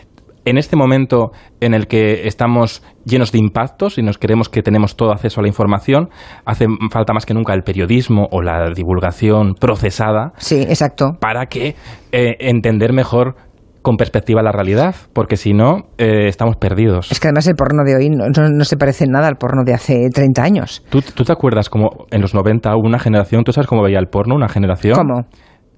en 0.50 0.58
este 0.58 0.78
momento 0.78 1.32
en 1.60 1.74
el 1.74 1.88
que 1.88 2.26
estamos 2.26 2.82
llenos 3.04 3.34
de 3.34 3.38
impactos 3.38 3.98
y 3.98 4.02
nos 4.02 4.18
creemos 4.18 4.48
que 4.48 4.62
tenemos 4.62 4.96
todo 4.96 5.12
acceso 5.12 5.42
a 5.42 5.44
la 5.44 5.50
información, 5.50 6.08
hace 6.46 6.68
falta 6.90 7.12
más 7.12 7.26
que 7.26 7.34
nunca 7.34 7.54
el 7.54 7.64
periodismo 7.64 8.30
o 8.32 8.42
la 8.42 8.70
divulgación 8.74 9.56
procesada. 9.60 10.32
Sí, 10.38 10.62
exacto. 10.62 11.18
Para 11.20 11.48
que 11.48 11.76
eh, 12.14 12.36
entender 12.40 12.94
mejor 12.94 13.36
con 13.82 13.98
perspectiva 13.98 14.42
la 14.42 14.54
realidad, 14.54 14.96
porque 15.12 15.36
si 15.36 15.52
no, 15.54 15.88
eh, 15.98 16.28
estamos 16.30 16.56
perdidos. 16.56 17.12
Es 17.12 17.20
que 17.20 17.28
además 17.28 17.46
el 17.48 17.56
porno 17.56 17.84
de 17.86 17.96
hoy 17.98 18.10
no, 18.10 18.28
no- 18.30 18.50
no 18.50 18.64
se 18.64 18.78
parece 18.78 19.04
en 19.04 19.12
nada 19.12 19.28
al 19.28 19.36
porno 19.36 19.64
de 19.66 19.74
hace 19.74 20.10
30 20.14 20.44
años. 20.44 20.82
¿Tú, 20.90 21.02
tú 21.02 21.26
te 21.26 21.34
acuerdas 21.34 21.70
como 21.70 21.90
en 22.10 22.22
los 22.22 22.34
90 22.34 22.74
hubo 22.78 22.88
una 22.88 23.00
generación, 23.00 23.44
tú 23.44 23.52
sabes 23.52 23.68
cómo 23.68 23.84
veía 23.84 24.00
el 24.00 24.08
porno, 24.08 24.34
una 24.36 24.48
generación? 24.48 24.96
¿Cómo? 24.96 25.26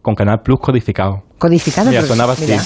Con 0.09 0.15
Canal 0.15 0.41
Plus 0.41 0.59
codificado. 0.59 1.21
Codificado. 1.37 1.87
Mira, 1.91 2.01
pero- 2.01 2.13
sonaba 2.15 2.33
así. 2.33 2.41
mira. 2.47 2.63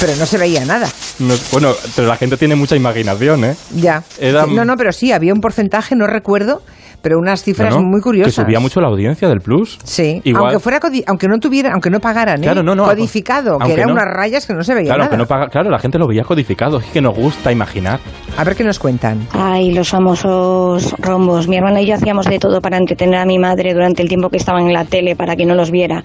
Pero 0.00 0.16
no 0.16 0.24
se 0.24 0.38
veía 0.38 0.64
nada. 0.64 0.88
No- 1.18 1.34
bueno, 1.52 1.74
pero 1.94 2.08
la 2.08 2.16
gente 2.16 2.38
tiene 2.38 2.54
mucha 2.54 2.76
imaginación, 2.76 3.44
¿eh? 3.44 3.54
Ya. 3.74 4.02
Era- 4.18 4.46
No, 4.46 4.64
no, 4.64 4.76
pero 4.78 4.90
sí, 4.90 5.12
había 5.12 5.34
un 5.34 5.42
porcentaje, 5.42 5.94
no 5.96 6.06
recuerdo, 6.06 6.62
pero 7.02 7.18
unas 7.18 7.42
cifras 7.42 7.74
No, 7.74 7.80
no, 7.80 7.88
muy 7.88 8.00
curiosas. 8.00 8.34
Que 8.34 8.42
subía 8.42 8.60
mucho 8.60 8.80
la 8.80 8.88
audiencia 8.88 9.28
del 9.28 9.40
Plus. 9.40 9.78
Sí, 9.84 10.20
Igual- 10.24 10.44
aunque 10.44 10.58
fuera 10.60 10.80
codi- 10.80 11.04
aunque 11.06 11.28
no 11.28 11.38
tuviera, 11.38 11.72
aunque 11.72 11.90
no 11.90 12.00
pagaran, 12.00 12.38
¿eh? 12.40 12.42
Claro, 12.42 12.62
no, 12.62 12.74
no, 12.74 12.84
codificado, 12.84 13.58
que 13.58 13.64
aunque 13.64 13.72
eran 13.74 13.88
no. 13.88 13.92
unas 13.94 14.06
rayas 14.14 14.46
que 14.46 14.54
no 14.54 14.62
se 14.62 14.74
veía 14.74 14.86
Claro, 14.86 14.98
nada. 15.04 15.10
que 15.10 15.16
no 15.16 15.26
paga- 15.26 15.48
claro, 15.48 15.70
la 15.70 15.78
gente 15.78 15.98
lo 15.98 16.06
veía 16.06 16.24
codificado. 16.24 16.78
Es 16.78 16.86
que 16.86 17.00
nos 17.00 17.14
gusta 17.16 17.52
imaginar. 17.52 18.00
A 18.36 18.44
ver 18.44 18.56
qué 18.56 18.64
nos 18.64 18.78
cuentan. 18.78 19.26
Ay, 19.32 19.72
los 19.72 19.88
famosos 19.90 20.94
rombos. 20.98 21.48
Mi 21.48 21.56
hermana 21.56 21.80
y 21.80 21.86
yo 21.86 21.94
hacíamos 21.94 22.26
de 22.26 22.38
todo 22.38 22.60
para 22.60 22.76
entretener 22.76 23.16
a 23.20 23.24
mi 23.24 23.38
madre 23.38 23.72
durante 23.74 24.02
el 24.02 24.08
tiempo 24.08 24.28
que 24.30 24.36
estaban 24.36 24.66
en 24.66 24.72
la 24.72 24.84
tele 24.84 25.16
para 25.16 25.36
que 25.36 25.46
no 25.46 25.54
los 25.54 25.70
viera. 25.70 26.02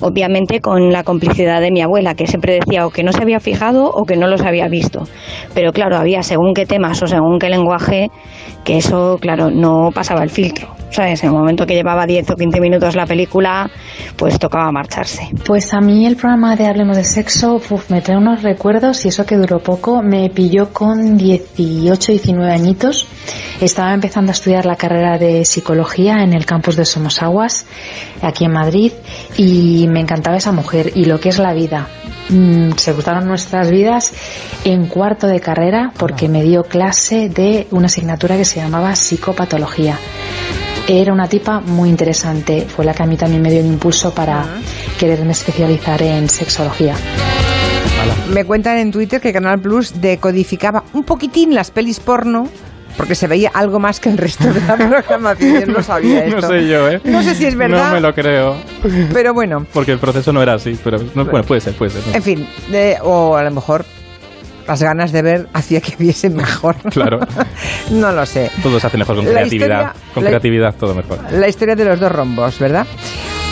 Obviamente 0.00 0.60
con 0.60 0.92
la 0.92 1.02
complicidad 1.04 1.60
de 1.60 1.70
mi 1.70 1.82
abuela, 1.82 2.14
que 2.14 2.26
siempre 2.26 2.54
decía 2.54 2.86
o 2.86 2.90
que 2.90 3.02
no 3.02 3.12
se 3.12 3.22
había 3.22 3.40
fijado 3.40 3.90
o 3.90 4.04
que 4.04 4.16
no 4.16 4.26
los 4.26 4.42
había 4.42 4.68
visto. 4.68 5.04
Pero 5.54 5.72
claro, 5.72 5.96
había 5.96 6.22
según 6.22 6.54
qué 6.54 6.66
temas 6.66 7.02
o 7.02 7.06
según 7.06 7.38
qué 7.38 7.48
lenguaje, 7.48 8.08
que 8.64 8.78
eso, 8.78 9.18
claro, 9.20 9.50
no 9.50 9.90
pasaba 9.94 10.22
el 10.22 10.30
filtro. 10.36 10.76
¿Sabes? 10.90 11.22
En 11.22 11.30
el 11.30 11.34
momento 11.34 11.66
que 11.66 11.74
llevaba 11.74 12.06
10 12.06 12.30
o 12.30 12.36
15 12.36 12.60
minutos 12.60 12.94
la 12.94 13.06
película, 13.06 13.68
pues 14.16 14.38
tocaba 14.38 14.70
marcharse. 14.70 15.28
Pues 15.44 15.74
a 15.74 15.80
mí 15.80 16.06
el 16.06 16.16
programa 16.16 16.56
de 16.56 16.66
Hablemos 16.66 16.96
de 16.96 17.04
Sexo 17.04 17.54
uf, 17.56 17.90
me 17.90 18.00
trae 18.02 18.16
unos 18.16 18.42
recuerdos 18.42 19.04
y 19.04 19.08
eso 19.08 19.26
que 19.26 19.36
duró 19.36 19.58
poco. 19.58 20.02
Me 20.02 20.30
pilló 20.30 20.72
con 20.72 21.16
18, 21.16 22.12
19 22.12 22.52
añitos. 22.52 23.08
Estaba 23.60 23.94
empezando 23.94 24.30
a 24.30 24.34
estudiar 24.34 24.64
la 24.64 24.76
carrera 24.76 25.18
de 25.18 25.44
psicología 25.44 26.22
en 26.22 26.34
el 26.34 26.46
campus 26.46 26.76
de 26.76 26.84
Somosaguas, 26.84 27.66
aquí 28.22 28.44
en 28.44 28.52
Madrid, 28.52 28.92
y 29.36 29.86
me 29.88 30.00
encantaba 30.00 30.36
esa 30.36 30.52
mujer 30.52 30.92
y 30.94 31.06
lo 31.06 31.18
que 31.18 31.30
es 31.30 31.38
la 31.38 31.52
vida. 31.52 31.88
Mm, 32.28 32.72
se 32.76 32.92
cruzaron 32.92 33.26
nuestras 33.26 33.70
vidas 33.70 34.12
en 34.64 34.86
cuarto 34.86 35.26
de 35.26 35.40
carrera 35.40 35.92
porque 35.96 36.28
me 36.28 36.42
dio 36.42 36.64
clase 36.64 37.28
de 37.28 37.66
una 37.70 37.86
asignatura 37.86 38.36
que 38.36 38.44
se 38.44 38.60
llamaba 38.60 38.94
psicopatología. 38.96 39.98
Era 40.88 41.12
una 41.12 41.28
tipa 41.28 41.60
muy 41.60 41.88
interesante, 41.88 42.64
fue 42.68 42.84
la 42.84 42.94
que 42.94 43.02
a 43.02 43.06
mí 43.06 43.16
también 43.16 43.42
me 43.42 43.50
dio 43.50 43.58
el 43.60 43.66
impulso 43.66 44.14
para 44.14 44.44
quererme 44.98 45.32
especializar 45.32 46.00
en 46.02 46.28
sexología. 46.28 46.94
Me 48.32 48.44
cuentan 48.44 48.78
en 48.78 48.92
Twitter 48.92 49.20
que 49.20 49.32
Canal 49.32 49.58
Plus 49.60 50.00
decodificaba 50.00 50.84
un 50.92 51.02
poquitín 51.02 51.54
las 51.54 51.70
pelis 51.72 51.98
porno 51.98 52.48
porque 52.96 53.14
se 53.14 53.26
veía 53.26 53.50
algo 53.52 53.78
más 53.80 53.98
que 54.00 54.08
el 54.08 54.16
resto 54.16 54.52
de 54.52 54.60
la 54.60 54.76
programación. 54.88 55.60
Yo 55.60 55.66
no 55.66 55.82
sabía 55.82 56.24
esto. 56.24 56.40
No 56.40 56.48
sé 56.48 56.66
yo, 56.68 56.88
¿eh? 56.88 57.00
No 57.04 57.22
sé 57.22 57.34
si 57.34 57.44
es 57.46 57.54
verdad. 57.56 57.88
No 57.88 57.94
me 57.94 58.00
lo 58.00 58.14
creo. 58.14 58.56
Pero 59.12 59.34
bueno, 59.34 59.66
Porque 59.72 59.92
el 59.92 59.98
proceso 59.98 60.32
no 60.32 60.40
era 60.42 60.54
así. 60.54 60.78
Pero 60.82 60.98
no, 61.14 61.24
bueno, 61.26 61.44
puede 61.44 61.60
ser, 61.60 61.74
puede 61.74 61.90
ser. 61.90 62.16
en 62.16 62.22
fin, 62.22 62.48
de- 62.70 62.96
o 63.02 63.36
a 63.36 63.42
lo 63.42 63.50
mejor 63.50 63.84
las 64.66 64.82
ganas 64.82 65.12
de 65.12 65.22
ver 65.22 65.48
hacía 65.52 65.80
que 65.80 65.94
viese 65.96 66.30
mejor. 66.30 66.76
Claro. 66.90 67.18
no 67.90 68.12
lo 68.12 68.24
sé. 68.26 68.50
Todo 68.62 68.78
se 68.80 68.86
hace 68.86 68.98
mejor 68.98 69.16
con 69.16 69.24
La 69.26 69.30
creatividad. 69.32 69.66
historia- 69.66 69.92
con 70.14 70.24
la- 70.24 70.30
creatividad 70.30 70.74
todo 70.74 70.94
mejor. 70.94 71.18
La 71.32 71.48
historia 71.48 71.74
de 71.76 71.84
los 71.84 72.00
dos 72.00 72.10
rombos, 72.12 72.58
¿verdad? 72.58 72.86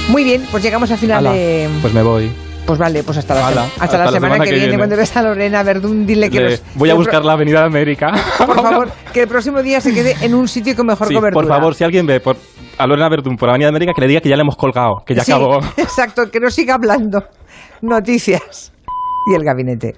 Muy 0.08 0.24
bien, 0.24 0.42
pues 0.50 0.62
llegamos 0.62 0.90
al 0.90 0.98
final 0.98 1.18
Ala, 1.26 1.32
de... 1.32 1.68
Pues 1.80 1.94
me 1.94 2.02
voy. 2.02 2.30
Pues 2.66 2.78
vale, 2.78 3.02
pues 3.02 3.18
hasta 3.18 3.34
la, 3.34 3.46
Ala, 3.48 3.64
sema- 3.66 3.84
hasta 3.84 3.98
la 4.06 4.10
semana, 4.10 4.44
que, 4.44 4.52
viene. 4.52 4.76
Cuando 4.78 4.96
ves 4.96 5.14
a 5.16 5.22
Lorena 5.22 5.62
Verdún, 5.62 6.06
dile 6.06 6.30
que... 6.30 6.40
Le- 6.40 6.50
los- 6.52 6.62
voy 6.76 6.88
a 6.90 6.94
buscar 6.94 7.22
la 7.24 7.32
Avenida 7.34 7.60
de 7.60 7.66
América. 7.66 8.12
Por 8.38 8.60
favor, 8.62 8.90
que 9.12 9.22
el 9.22 9.28
próximo 9.28 9.62
día 9.62 9.80
se 9.82 9.92
quede 9.92 10.16
en 10.22 10.34
un 10.34 10.48
sitio 10.48 10.74
con 10.74 10.86
mejor 10.86 11.08
Sí, 11.08 11.14
cobertura. 11.14 11.42
por 11.46 11.54
favor, 11.54 11.74
si 11.74 11.84
alguien 11.84 12.06
ve 12.06 12.20
por, 12.20 12.36
a 12.78 12.86
Lorena 12.86 13.08
Verdún 13.10 13.36
por 13.36 13.48
la 13.48 13.52
Avenida 13.52 13.66
de 13.66 13.70
América, 13.76 13.92
que 13.94 14.00
le 14.00 14.08
diga 14.08 14.20
que 14.22 14.28
ya 14.30 14.36
le 14.36 14.42
hemos 14.42 14.56
colgado, 14.56 15.02
que 15.06 15.14
ya 15.14 15.24
Sí, 15.24 15.32
acabó. 15.32 15.58
Exacto, 15.76 16.30
que 16.30 16.40
no 16.40 16.50
siga 16.50 16.74
hablando. 16.74 17.22
Noticias. 17.82 18.72
Y 19.30 19.34
el 19.34 19.44
gabinete. 19.44 19.94